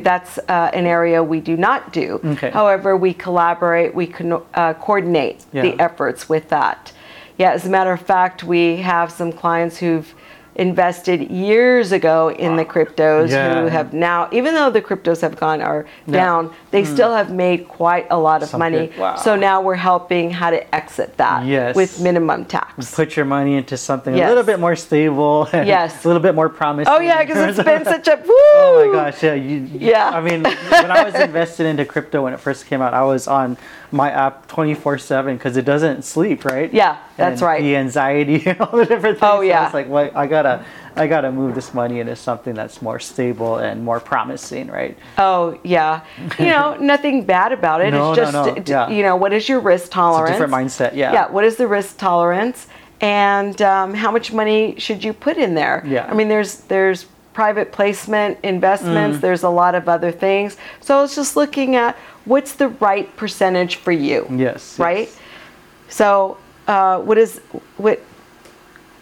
that's 0.03 0.38
uh, 0.38 0.71
an 0.73 0.87
area 0.87 1.23
we 1.23 1.40
do 1.40 1.57
not 1.57 1.93
do. 1.93 2.21
Okay. 2.25 2.51
However, 2.51 2.97
we 2.97 3.12
collaborate, 3.12 3.95
we 3.95 4.07
can 4.07 4.33
uh, 4.55 4.75
coordinate 4.75 5.45
the 5.53 5.79
efforts 5.79 6.29
with 6.29 6.49
that. 6.49 6.93
Yeah, 7.37 7.53
as 7.53 7.66
a 7.66 7.69
matter 7.69 7.93
of 7.93 8.01
fact, 8.01 8.45
we 8.45 8.77
have 8.77 9.11
some 9.11 9.33
clients 9.33 9.79
who've 9.79 10.14
invested 10.61 11.31
years 11.31 11.90
ago 11.90 12.31
in 12.31 12.55
the 12.57 12.64
cryptos 12.66 13.31
Yeah. 13.31 13.62
who 13.62 13.68
have 13.68 13.94
now, 13.94 14.29
even 14.31 14.55
though 14.55 14.68
the 14.68 14.83
cryptos 14.83 15.23
have 15.23 15.35
gone 15.35 15.62
are 15.62 15.87
Yeah. 16.07 16.12
down, 16.12 16.51
they 16.70 16.83
hmm. 16.85 16.92
still 16.92 17.14
have 17.14 17.33
made 17.33 17.66
quite 17.66 18.07
a 18.11 18.18
lot 18.18 18.42
of 18.42 18.51
Some 18.51 18.59
money. 18.59 18.92
wow. 18.99 19.16
So 19.16 19.37
now 19.37 19.62
we're 19.62 19.77
helping 19.77 20.31
how 20.31 20.51
to 20.51 20.75
exit 20.75 21.16
that 21.16 21.46
Yes. 21.46 21.75
with 21.75 21.99
minimum 22.03 22.44
tax. 22.44 22.94
Put 22.94 23.16
your 23.16 23.25
money 23.25 23.57
into 23.57 23.79
something 23.79 24.14
Yes. 24.14 24.27
a 24.27 24.29
little 24.29 24.44
bit 24.44 24.61
more 24.61 24.77
stable. 24.77 25.49
and 25.55 25.66
Yes. 25.77 26.05
a 26.05 26.09
little 26.09 26.23
bit 26.23 26.35
more 26.35 26.51
promising. 26.51 26.92
Oh 26.92 27.01
yeah, 27.01 27.25
because 27.25 27.57
it's 27.57 27.64
been 27.64 27.85
such 27.87 28.07
a 28.09 28.16
woo. 28.27 28.35
Oh 28.55 28.87
my 28.87 28.92
gosh, 28.92 29.23
yeah. 29.23 29.33
You, 29.33 29.66
Yeah. 29.73 30.11
I 30.11 30.20
mean, 30.20 30.42
when 30.44 30.90
I 30.90 31.05
was 31.05 31.14
invested 31.14 31.64
into 31.64 31.87
crypto 31.87 32.23
when 32.25 32.35
it 32.35 32.40
first 32.40 32.66
came 32.66 32.83
out, 32.83 32.92
I 32.92 33.03
was 33.03 33.27
on 33.27 33.57
my 33.92 34.11
app 34.11 34.46
24 34.49 34.99
7 34.99 35.37
because 35.37 35.57
it 35.57 35.64
doesn't 35.64 36.05
sleep, 36.05 36.44
right? 36.44 36.73
Yeah, 36.73 36.96
that's 37.20 37.42
right. 37.42 37.62
The 37.62 37.76
anxiety 37.76 38.42
and 38.46 38.61
all 38.61 38.76
the 38.76 38.85
different 38.87 39.18
things. 39.18 39.30
Oh, 39.30 39.37
So 39.38 39.42
yeah. 39.42 39.64
It's 39.66 39.74
like, 39.74 39.88
well, 39.88 40.11
I 40.14 40.26
gotta, 40.26 40.64
I 40.96 41.06
gotta 41.06 41.30
move 41.30 41.54
this 41.54 41.72
money 41.72 42.00
into 42.00 42.16
something 42.16 42.54
that's 42.54 42.83
more 42.83 42.98
stable 42.98 43.56
and 43.59 43.85
more 43.85 44.00
promising, 44.00 44.68
right? 44.68 44.96
Oh 45.18 45.59
yeah, 45.62 46.02
you 46.38 46.46
know 46.46 46.76
nothing 46.80 47.24
bad 47.24 47.52
about 47.52 47.80
it. 47.80 47.92
No, 47.92 48.11
it's 48.12 48.16
just 48.18 48.33
no, 48.33 48.54
d- 48.54 48.70
yeah. 48.70 48.88
you 48.88 49.02
know 49.02 49.16
what 49.16 49.33
is 49.33 49.48
your 49.48 49.61
risk 49.61 49.85
It's 49.85 49.94
tolerance? 49.94 50.30
a 50.30 50.33
different 50.33 50.52
mindset. 50.52 50.94
Yeah. 50.94 51.12
Yeah, 51.12 51.30
what 51.30 51.44
is 51.44 51.56
the 51.56 51.68
risk 51.68 51.96
tolerance, 51.98 52.66
and 53.00 53.61
um, 53.62 53.94
how 53.94 54.11
much 54.11 54.33
money 54.33 54.74
should 54.78 55.02
you 55.04 55.12
put 55.12 55.37
in 55.37 55.54
there? 55.54 55.83
Yeah. 55.87 56.06
I 56.11 56.14
mean, 56.14 56.28
there's 56.28 56.56
there's 56.62 57.06
private 57.33 57.70
placement 57.72 58.37
investments. 58.42 59.18
Mm. 59.18 59.20
There's 59.20 59.44
a 59.44 59.48
lot 59.48 59.74
of 59.76 59.88
other 59.88 60.11
things. 60.11 60.56
So 60.80 61.04
it's 61.04 61.14
just 61.14 61.37
looking 61.37 61.76
at 61.76 61.96
what's 62.24 62.54
the 62.54 62.68
right 62.68 63.09
percentage 63.16 63.76
for 63.76 63.92
you. 63.92 64.26
Yes. 64.30 64.76
Right. 64.78 65.06
yes. 65.09 65.16
So 65.88 66.37
uh, 66.70 67.00
what 67.00 67.18
is 67.18 67.38
what? 67.76 68.00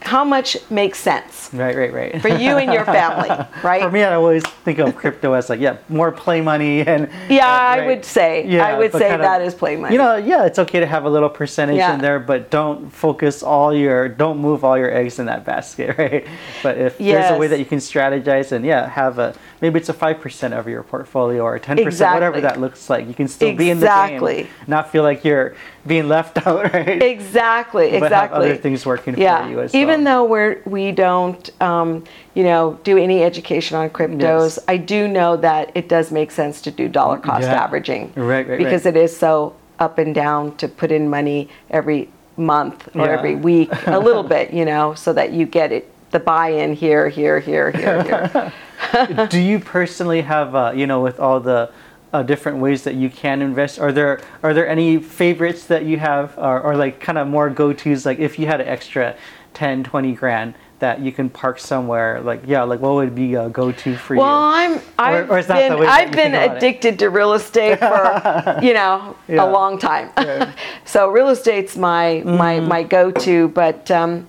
How 0.01 0.23
much 0.25 0.57
makes 0.71 1.01
sense 1.01 1.51
Right, 1.53 1.77
right, 1.77 1.93
right. 1.93 2.23
for 2.23 2.29
you 2.29 2.57
and 2.57 2.73
your 2.73 2.85
family? 2.85 3.29
Right. 3.65 3.83
For 3.83 3.91
me, 3.91 4.05
I 4.05 4.15
always 4.15 4.45
think 4.65 4.79
of 4.79 4.95
crypto 4.95 5.33
as 5.33 5.51
like, 5.51 5.59
yeah, 5.59 5.79
more 5.89 6.13
play 6.13 6.41
money 6.41 6.81
and. 6.87 7.11
Yeah, 7.29 7.73
and, 7.73 7.81
I 7.83 7.85
would 7.87 8.05
say. 8.05 8.47
Yeah, 8.47 8.65
I 8.65 8.79
would 8.79 8.93
say 8.93 9.09
kinda- 9.11 9.25
that 9.25 9.43
is 9.43 9.55
play 9.57 9.75
money. 9.77 9.95
You 9.95 9.99
know, 10.01 10.15
yeah, 10.17 10.47
it's 10.47 10.59
okay 10.61 10.79
to 10.79 10.87
have 10.87 11.05
a 11.05 11.11
little 11.11 11.29
percentage 11.29 11.77
Yeah. 11.79 11.95
in 11.95 12.01
there, 12.01 12.21
but 12.21 12.49
don't 12.49 12.89
focus 12.93 13.43
all 13.43 13.75
your, 13.75 14.09
don't 14.09 14.39
move 14.39 14.65
all 14.65 14.79
your 14.79 14.95
eggs 14.95 15.19
in 15.19 15.27
that 15.27 15.45
basket, 15.45 15.99
right? 16.03 16.25
But 16.63 16.79
if 16.79 16.97
there's 16.99 17.33
a 17.33 17.37
way 17.37 17.49
that 17.49 17.59
you 17.59 17.65
can 17.67 17.79
strategize 17.81 18.53
and 18.53 18.65
yeah, 18.65 18.89
have 18.89 19.19
a 19.19 19.35
maybe 19.61 19.81
it's 19.81 19.89
a 19.89 19.93
five 20.05 20.21
percent 20.21 20.55
of 20.55 20.69
your 20.69 20.85
portfolio 20.85 21.43
or 21.43 21.59
ten 21.59 21.77
percent, 21.83 22.15
whatever 22.15 22.41
that 22.41 22.61
looks 22.61 22.89
like, 22.89 23.09
you 23.09 23.15
can 23.15 23.27
still 23.27 23.53
be 23.55 23.69
in 23.71 23.81
the 23.81 23.87
Exactly. 23.87 24.37
game, 24.45 24.49
not 24.69 24.93
feel 24.93 25.03
like 25.03 25.25
you're 25.25 25.57
being 25.89 26.07
left 26.09 26.39
out, 26.47 26.73
right? 26.73 27.03
Exactly, 27.03 27.87
But 27.91 28.13
have 28.13 28.13
exactly. 28.13 28.51
other 28.51 28.57
things 28.57 28.87
working 28.87 29.19
yeah. 29.19 29.45
for 29.45 29.51
you 29.51 29.61
as 29.61 29.75
Even 29.75 30.05
well. 30.05 30.25
though 30.27 30.31
we're 30.31 30.63
we 30.67 30.93
don't, 30.93 31.51
um, 31.63 32.05
you 32.35 32.45
know, 32.45 32.79
do 32.85 32.99
any 32.99 33.23
education 33.25 33.77
on 33.77 33.91
cryptos, 33.91 34.21
Yes. 34.21 34.59
I 34.69 34.77
do 34.77 35.09
know 35.09 35.37
that 35.39 35.73
it 35.75 35.89
does 35.89 36.13
make 36.13 36.31
sense 36.31 36.61
to 36.63 36.71
do 36.71 36.89
dollar 36.89 37.19
cost 37.19 37.43
Yeah. 37.43 37.63
averaging, 37.65 38.13
Right, 38.15 38.47
right, 38.49 38.59
Because 38.59 38.85
right. 38.85 38.97
it 38.97 39.03
is 39.03 39.17
so 39.17 39.55
up 39.79 39.99
and 39.99 40.15
down 40.15 40.55
to 40.57 40.69
put 40.69 40.93
in 40.93 41.09
money 41.11 41.49
every 41.71 42.09
month 42.37 42.89
or 42.95 43.07
Yeah. 43.07 43.13
every 43.13 43.35
week, 43.35 43.71
a 43.87 43.99
little 44.09 44.23
bit, 44.23 44.53
you 44.53 44.65
know, 44.65 44.95
so 44.95 45.13
that 45.13 45.33
you 45.33 45.47
get 45.47 45.73
it 45.73 45.91
the 46.11 46.19
buy-in 46.21 46.73
here, 46.73 47.09
here, 47.11 47.39
here, 47.39 47.71
here, 47.71 48.03
here. 48.03 49.27
do 49.29 49.39
you 49.39 49.59
personally 49.59 50.23
have 50.23 50.55
uh, 50.55 50.73
you 50.75 50.87
know 50.87 51.01
with 51.03 51.21
all 51.21 51.39
the 51.41 51.71
uh, 52.13 52.23
different 52.23 52.59
ways 52.59 52.85
that 52.85 52.95
you 52.95 53.11
can 53.11 53.43
invest 53.43 53.79
are 53.79 53.93
there 53.93 54.21
are 54.43 54.55
there 54.55 54.67
any 54.69 54.97
favorites 54.99 55.67
that 55.67 55.85
you 55.85 55.99
have 55.99 56.37
or, 56.39 56.61
or 56.61 56.77
like 56.77 57.01
kind 57.01 57.19
of 57.19 57.27
more 57.29 57.51
go-to's 57.51 58.07
like 58.07 58.19
if 58.19 58.39
you 58.39 58.47
had 58.47 58.61
an 58.61 58.69
extra 58.69 59.15
10 59.55 59.85
20 59.85 60.13
grand 60.15 60.55
that 60.79 61.01
you 61.01 61.11
can 61.13 61.29
park 61.29 61.59
somewhere 61.59 62.21
like 62.23 62.41
yeah 62.47 62.63
like 62.63 62.81
what 62.81 62.95
would 62.95 63.15
be 63.15 63.35
a 63.35 63.49
go-to 63.51 63.97
for 63.97 64.17
Well, 64.17 64.25
you 64.27 64.31
Well, 64.31 64.45
I'm 64.45 64.81
I've 64.99 65.31
or 65.31 65.39
is 65.39 65.47
that 65.49 65.69
been 65.69 65.87
I've 65.87 66.13
been 66.13 66.35
about 66.35 66.53
it? 66.53 66.57
addicted 66.57 66.99
to 67.01 67.11
real 67.11 67.35
estate 67.35 67.79
for 67.91 68.59
you 68.63 68.73
know 68.73 69.15
Yeah. 69.29 69.45
a 69.45 69.49
long 69.51 69.79
time. 69.79 70.11
Yeah. 70.17 70.53
so 70.85 71.09
real 71.11 71.29
estate's 71.29 71.77
my 71.77 72.23
my 72.25 72.55
Mm-hmm. 72.59 72.69
my 72.69 72.83
go-to, 72.85 73.49
but 73.49 73.91
um, 73.91 74.29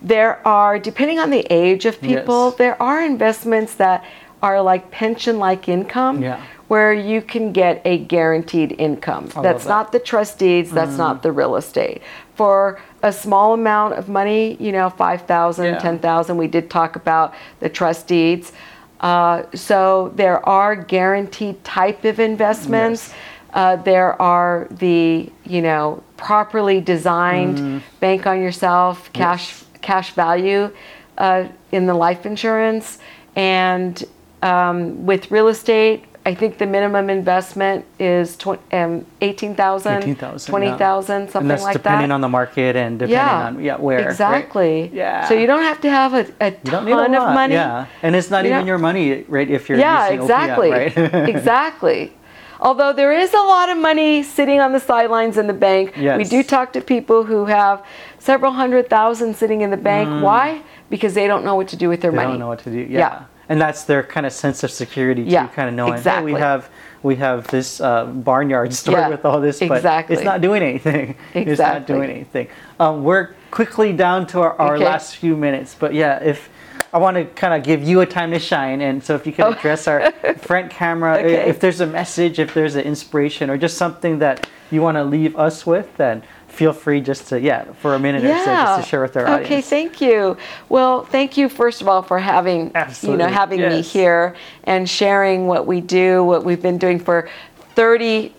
there 0.00 0.46
are 0.46 0.78
depending 0.78 1.18
on 1.18 1.30
the 1.30 1.44
age 1.50 1.84
of 1.84 2.00
people, 2.00 2.46
Yes. 2.50 2.56
there 2.58 2.82
are 2.82 3.02
investments 3.02 3.74
that 3.74 4.04
are 4.40 4.62
like 4.62 4.90
pension-like 4.92 5.68
income. 5.68 6.22
Yeah. 6.22 6.40
Where 6.68 6.92
you 6.92 7.22
can 7.22 7.52
get 7.52 7.80
a 7.84 7.98
guaranteed 7.98 8.72
income. 8.78 9.30
love 9.34 9.42
That's 9.42 9.64
that. 9.64 9.70
Mm. 9.70 9.74
not 9.76 9.92
the 9.92 9.98
trust 9.98 10.38
deeds. 10.38 10.70
That's 10.70 10.96
not 10.98 11.22
the 11.22 11.32
real 11.32 11.56
estate. 11.56 12.02
For 12.34 12.78
a 13.02 13.12
small 13.12 13.54
amount 13.54 13.94
of 13.94 14.08
money, 14.08 14.56
you 14.60 14.70
know, 14.72 14.90
5,000, 14.90 15.64
Yeah. 15.64 15.78
10,000, 15.78 16.36
we 16.36 16.46
did 16.46 16.68
talk 16.70 16.94
about 16.96 17.34
the 17.60 17.68
trust 17.68 18.06
deeds. 18.06 18.52
Uh, 19.00 19.44
so 19.54 20.12
there 20.16 20.46
are 20.48 20.74
guaranteed 20.76 21.62
type 21.64 22.04
of 22.04 22.20
investments. 22.20 23.08
Yes. 23.08 23.16
Uh, 23.54 23.76
there 23.76 24.20
are 24.20 24.66
the, 24.70 25.30
you 25.46 25.62
know, 25.62 26.02
properly 26.18 26.80
designed 26.80 27.58
Mm-hmm. 27.58 27.78
bank 28.00 28.26
on 28.26 28.42
yourself, 28.42 29.10
cash 29.14 29.64
cash 29.80 30.12
value 30.12 30.70
uh, 31.16 31.44
in 31.72 31.86
the 31.86 31.94
life 31.94 32.26
insurance. 32.26 32.98
And 33.36 34.04
um, 34.42 35.06
with 35.06 35.30
real 35.30 35.48
estate, 35.48 36.04
I 36.30 36.34
think 36.34 36.58
the 36.58 36.66
minimum 36.66 37.08
investment 37.08 37.86
is 37.98 38.36
tw- 38.36 38.60
um, 38.80 39.06
18,000, 39.22 40.02
18,000, 40.02 40.50
20,000, 40.52 41.30
something 41.30 41.40
and 41.40 41.50
that's 41.50 41.62
like 41.62 41.72
depending 41.72 42.08
that. 42.10 42.14
on 42.14 42.20
the 42.20 42.28
market 42.28 42.76
and 42.76 42.98
depending 42.98 43.16
yeah. 43.16 43.46
on 43.46 43.52
yeah 43.68 43.76
where 43.86 43.98
right? 44.00 44.08
Exactly. 44.10 44.90
Yeah. 44.92 45.26
So 45.28 45.32
you 45.40 45.46
don't 45.46 45.62
have 45.62 45.80
to 45.86 45.90
have 45.90 46.12
a, 46.12 46.24
a 46.46 46.50
you 46.50 46.56
a 46.64 46.70
ton 46.84 47.14
of 47.14 47.22
lot, 47.22 47.34
money. 47.34 47.54
yeah 47.54 47.86
and 48.02 48.14
it's 48.14 48.30
not 48.34 48.44
You 48.44 48.50
even 48.50 48.60
know- 48.60 48.66
your 48.72 48.78
money 48.90 49.24
right 49.36 49.48
if 49.58 49.62
you're 49.70 49.78
Yeah, 49.78 50.10
using 50.10 50.20
exactly. 50.22 50.70
OPM, 50.70 51.12
right 51.14 51.28
exactly. 51.34 52.12
Although 52.60 52.92
there 52.92 53.12
is 53.24 53.32
a 53.32 53.44
lot 53.54 53.68
of 53.70 53.78
money 53.78 54.22
sitting 54.22 54.58
on 54.60 54.72
the 54.72 54.80
sidelines 54.80 55.38
in 55.38 55.46
the 55.46 55.58
bank. 55.68 55.84
We 56.20 56.24
do 56.24 56.42
talk 56.42 56.72
to 56.76 56.80
people 56.82 57.20
who 57.30 57.46
have 57.46 57.76
several 58.18 58.52
hundred 58.52 58.90
thousand 58.90 59.34
sitting 59.36 59.60
in 59.62 59.70
the 59.70 59.76
bank. 59.92 60.06
Why? 60.28 60.62
Because 60.90 61.12
they 61.14 61.26
don't 61.30 61.44
know 61.46 61.54
what 61.54 61.68
to 61.68 61.76
do 61.76 61.88
with 61.88 62.00
their 62.02 62.10
Mm. 62.12 62.16
they 62.18 62.22
money. 62.24 62.32
don't 62.32 62.40
know 62.40 62.48
what 62.54 62.62
to 62.68 62.70
do. 62.70 62.80
Yeah. 62.80 63.24
And 63.48 63.60
that's 63.60 63.84
their 63.84 64.02
kind 64.02 64.26
of 64.26 64.32
sense 64.32 64.62
of 64.62 64.70
security 64.70 65.24
too, 65.24 65.30
Yeah, 65.30 65.48
kind 65.48 65.68
of 65.68 65.74
knowing 65.74 66.02
hey, 66.02 66.22
we 66.22 66.32
have 66.34 66.68
we 67.02 67.16
have 67.16 67.46
this 67.46 67.80
uh, 67.80 68.06
barnyard 68.06 68.74
store 68.80 68.98
Yeah, 68.98 69.08
with 69.08 69.24
all 69.24 69.40
this, 69.40 69.60
but 69.60 69.76
exactly. 69.76 70.16
it's 70.16 70.24
not 70.24 70.40
doing 70.40 70.62
anything. 70.62 71.16
It's 71.34 71.60
not 71.60 71.86
doing 71.86 72.10
anything. 72.10 72.48
Um, 72.80 73.04
we're 73.04 73.34
quickly 73.50 73.92
down 73.92 74.26
to 74.28 74.40
our, 74.40 74.52
our 74.60 74.74
Okay. 74.76 74.84
last 74.84 75.16
few 75.16 75.36
minutes, 75.36 75.74
but 75.78 75.94
yeah, 75.94 76.22
if 76.22 76.50
I 76.92 76.98
want 76.98 77.16
to 77.16 77.24
kind 77.26 77.54
of 77.54 77.62
give 77.64 77.82
you 77.82 78.00
a 78.00 78.06
time 78.06 78.30
to 78.32 78.38
shine. 78.38 78.80
And 78.80 79.02
so 79.04 79.14
if 79.14 79.26
you 79.26 79.32
can 79.32 79.52
address 79.52 79.86
our 79.86 80.10
front 80.38 80.70
camera, 80.70 81.18
Okay. 81.18 81.48
if 81.48 81.60
there's 81.60 81.80
a 81.80 81.86
message, 81.86 82.38
if 82.38 82.54
there's 82.54 82.76
an 82.76 82.84
inspiration, 82.84 83.50
or 83.50 83.58
just 83.58 83.76
something 83.76 84.18
that 84.20 84.48
you 84.70 84.80
want 84.82 84.96
to 84.96 85.04
leave 85.04 85.36
us 85.36 85.66
with, 85.66 85.94
then 85.98 86.22
feel 86.58 86.72
free 86.72 87.00
just 87.00 87.28
to, 87.28 87.40
yeah, 87.40 87.72
for 87.74 87.94
a 87.94 88.00
minute 88.00 88.24
or 88.24 88.36
so, 88.36 88.44
just 88.44 88.82
to 88.82 88.90
share 88.90 89.00
with 89.00 89.16
our 89.16 89.22
okay, 89.22 89.32
audience. 89.32 89.46
Okay, 89.46 89.60
thank 89.60 90.00
you. 90.00 90.36
Well, 90.68 91.04
thank 91.04 91.36
you 91.36 91.48
first 91.48 91.80
of 91.80 91.86
all 91.86 92.02
for 92.02 92.18
having 92.18 92.72
you 93.02 93.16
know 93.16 93.28
having 93.28 93.60
me 93.60 93.80
here 93.80 94.34
and 94.64 94.90
sharing 94.90 95.46
what 95.46 95.68
we 95.68 95.80
do, 95.80 96.24
what 96.24 96.44
we've 96.44 96.60
been 96.60 96.76
doing 96.76 96.98
for 96.98 97.28
30, 97.76 98.34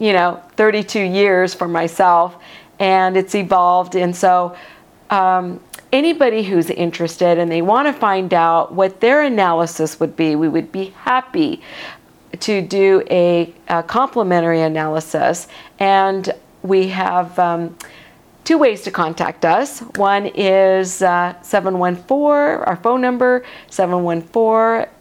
you 0.00 0.12
know, 0.12 0.42
32 0.56 0.98
years 0.98 1.54
for 1.54 1.68
myself, 1.68 2.42
and 2.80 3.16
it's 3.16 3.36
evolved. 3.36 3.94
And 3.94 4.16
so, 4.16 4.56
um, 5.10 5.60
anybody 5.92 6.42
who's 6.42 6.70
interested 6.70 7.38
and 7.38 7.52
they 7.52 7.62
want 7.62 7.86
to 7.86 7.92
find 7.92 8.34
out 8.34 8.74
what 8.74 9.00
their 9.00 9.22
analysis 9.22 10.00
would 10.00 10.16
be, 10.16 10.34
we 10.34 10.48
would 10.48 10.72
be 10.72 10.86
happy 10.86 11.62
to 12.40 12.62
do 12.62 13.04
a, 13.10 13.54
a 13.68 13.84
complimentary 13.84 14.60
analysis. 14.60 15.46
And 15.78 16.34
we 16.62 16.88
have 16.88 17.38
um, 17.38 17.76
two 18.44 18.58
ways 18.58 18.82
to 18.82 18.90
contact 18.90 19.44
us. 19.44 19.78
One 19.96 20.26
is 20.26 21.02
uh, 21.02 21.40
714, 21.42 22.64
our 22.64 22.76
phone 22.76 23.00
number, 23.00 23.44
714 23.68 24.92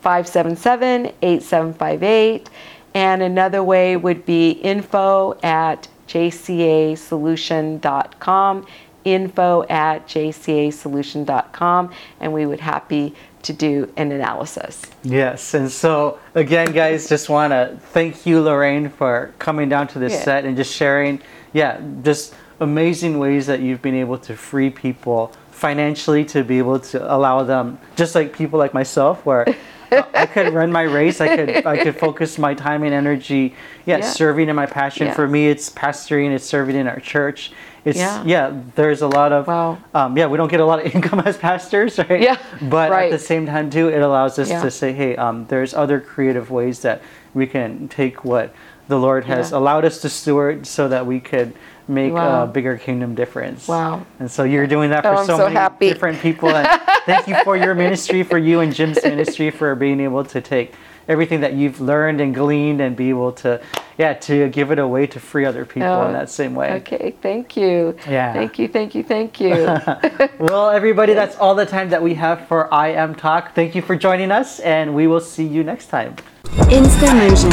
577 0.00 1.12
8758. 1.22 2.50
And 2.94 3.22
another 3.22 3.62
way 3.62 3.96
would 3.96 4.26
be 4.26 4.50
info 4.50 5.38
at 5.42 5.86
jcasolution.com. 6.08 8.66
Info 9.04 9.62
at 9.68 10.08
jcasolution.com. 10.08 11.92
And 12.20 12.32
we 12.32 12.46
would 12.46 12.60
happy 12.60 13.14
to 13.48 13.52
do 13.54 13.90
an 13.96 14.12
analysis. 14.12 14.82
Yes, 15.02 15.54
and 15.54 15.70
so 15.72 16.18
again, 16.34 16.70
guys, 16.72 17.08
just 17.08 17.30
want 17.30 17.52
to 17.52 17.78
thank 17.92 18.26
you, 18.26 18.42
Lorraine, 18.42 18.90
for 18.90 19.32
coming 19.38 19.70
down 19.70 19.88
to 19.88 19.98
this 19.98 20.12
Yeah. 20.12 20.22
set 20.22 20.44
and 20.44 20.54
just 20.54 20.72
sharing, 20.74 21.20
yeah, 21.54 21.80
just 22.02 22.34
amazing 22.60 23.18
ways 23.18 23.46
that 23.46 23.60
you've 23.60 23.80
been 23.80 23.94
able 23.94 24.18
to 24.18 24.36
free 24.36 24.68
people 24.68 25.32
financially 25.50 26.24
to 26.26 26.44
be 26.44 26.58
able 26.58 26.78
to 26.78 26.98
allow 27.14 27.42
them, 27.42 27.78
just 27.96 28.14
like 28.14 28.36
people 28.36 28.58
like 28.58 28.74
myself, 28.74 29.24
where 29.24 29.46
I 29.92 30.26
could 30.26 30.52
run 30.52 30.70
my 30.72 30.82
race, 30.82 31.20
I 31.20 31.36
could 31.36 31.66
I 31.66 31.82
could 31.82 31.96
focus 32.06 32.38
my 32.38 32.54
time 32.54 32.82
and 32.82 32.92
energy, 32.94 33.54
yeah, 33.86 33.98
Yeah. 33.98 34.10
serving 34.10 34.48
in 34.48 34.56
my 34.56 34.66
passion. 34.66 35.06
Yeah. 35.08 35.14
For 35.14 35.26
me, 35.28 35.48
it's 35.48 35.70
pastoring, 35.70 36.32
it's 36.34 36.44
serving 36.44 36.76
in 36.76 36.86
our 36.88 37.00
church. 37.00 37.52
It's 37.84 37.98
Yeah. 37.98 38.22
yeah, 38.26 38.52
there's 38.74 39.02
a 39.02 39.08
lot 39.08 39.32
of 39.32 39.46
Wow. 39.46 39.78
um, 39.94 40.16
yeah, 40.16 40.26
we 40.26 40.36
don't 40.36 40.50
get 40.50 40.60
a 40.60 40.64
lot 40.64 40.84
of 40.84 40.94
income 40.94 41.20
as 41.20 41.36
pastors, 41.38 41.98
right? 41.98 42.20
Yeah, 42.20 42.36
but 42.62 42.90
right. 42.90 43.04
at 43.06 43.10
the 43.18 43.24
same 43.24 43.46
time 43.46 43.70
too, 43.70 43.88
it 43.88 44.00
allows 44.00 44.38
us 44.38 44.48
to 44.48 44.70
say, 44.70 44.92
hey, 44.92 45.16
um, 45.16 45.46
there's 45.48 45.72
other 45.74 46.00
creative 46.00 46.50
ways 46.50 46.80
that 46.80 47.00
we 47.34 47.46
can 47.46 47.88
take 47.88 48.24
what 48.24 48.54
the 48.88 48.98
Lord 48.98 49.24
has 49.24 49.52
allowed 49.52 49.84
us 49.84 50.00
to 50.00 50.08
steward, 50.08 50.66
so 50.66 50.88
that 50.88 51.04
we 51.06 51.20
could 51.20 51.52
make 51.86 52.12
Wow. 52.12 52.44
a 52.44 52.46
bigger 52.46 52.76
kingdom 52.76 53.14
difference. 53.14 53.68
Wow. 53.68 54.02
And 54.18 54.30
so 54.30 54.44
you're 54.44 54.66
doing 54.66 54.90
that 54.90 55.02
for 55.04 55.14
Oh, 55.14 55.24
so, 55.24 55.36
so 55.38 55.42
many 55.44 55.54
happy. 55.54 55.88
different 55.88 56.20
people, 56.20 56.48
and 56.50 56.66
thank 57.08 57.26
you 57.26 57.36
for 57.42 57.56
your 57.56 57.74
ministry, 57.74 58.22
for 58.22 58.38
you 58.38 58.60
and 58.60 58.74
Jim's 58.74 59.02
ministry, 59.02 59.50
for 59.50 59.74
being 59.74 60.00
able 60.00 60.24
to 60.24 60.40
take 60.40 60.74
everything 61.08 61.40
that 61.40 61.54
you've 61.54 61.80
learned 61.80 62.20
and 62.20 62.34
gleaned 62.34 62.82
and 62.82 62.94
be 62.94 63.08
able 63.08 63.32
to, 63.32 63.60
yeah, 63.96 64.12
to 64.12 64.48
give 64.50 64.70
it 64.70 64.78
away 64.78 65.06
to 65.06 65.18
free 65.18 65.46
other 65.46 65.64
people 65.64 65.88
Oh, 65.88 66.06
in 66.06 66.12
that 66.12 66.28
same 66.28 66.54
way. 66.54 66.72
Okay, 66.74 67.14
thank 67.22 67.56
you. 67.56 67.96
Yeah. 68.06 68.34
Thank 68.34 68.58
you, 68.58 68.68
thank 68.68 68.94
you, 68.94 69.02
thank 69.02 69.40
you. 69.40 69.54
Well, 70.38 70.70
everybody, 70.70 71.14
that's 71.14 71.36
all 71.36 71.54
the 71.54 71.66
time 71.66 71.88
that 71.90 72.02
we 72.02 72.14
have 72.14 72.46
for 72.46 72.68
iM 72.72 73.14
Talk. 73.14 73.54
Thank 73.54 73.74
you 73.74 73.82
for 73.82 73.96
joining 73.96 74.30
us, 74.30 74.60
and 74.60 74.94
we 74.94 75.06
will 75.06 75.20
see 75.20 75.44
you 75.46 75.64
next 75.64 75.86
time. 75.86 76.14
Instamersion. 76.68 77.52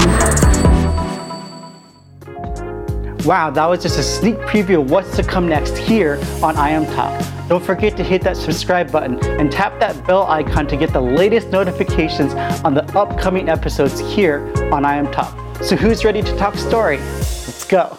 Wow, 3.26 3.50
that 3.50 3.66
was 3.66 3.82
just 3.82 3.98
a 3.98 4.04
sneak 4.04 4.36
preview 4.52 4.82
of 4.82 4.92
what's 4.92 5.16
to 5.16 5.24
come 5.24 5.48
next 5.48 5.76
here 5.78 6.20
on 6.44 6.56
iM 6.58 6.86
Talk. 6.94 7.35
Don't 7.48 7.64
forget 7.64 7.96
to 7.98 8.04
hit 8.04 8.24
that 8.24 8.38
subscribe 8.38 8.92
button 8.92 9.24
and 9.40 9.52
tap 9.52 9.80
that 9.80 10.06
bell 10.08 10.26
icon 10.28 10.66
to 10.68 10.76
get 10.76 10.92
the 10.92 11.02
latest 11.02 11.50
notifications 11.50 12.34
on 12.64 12.74
the 12.74 12.84
upcoming 12.98 13.50
episodes 13.50 14.00
here 14.00 14.52
on 14.72 14.84
iM 14.84 15.12
Talk. 15.12 15.38
So, 15.64 15.76
who's 15.76 16.04
ready 16.04 16.22
to 16.24 16.38
talk 16.38 16.56
story? 16.56 16.98
Let's 16.98 17.66
go. 17.66 17.98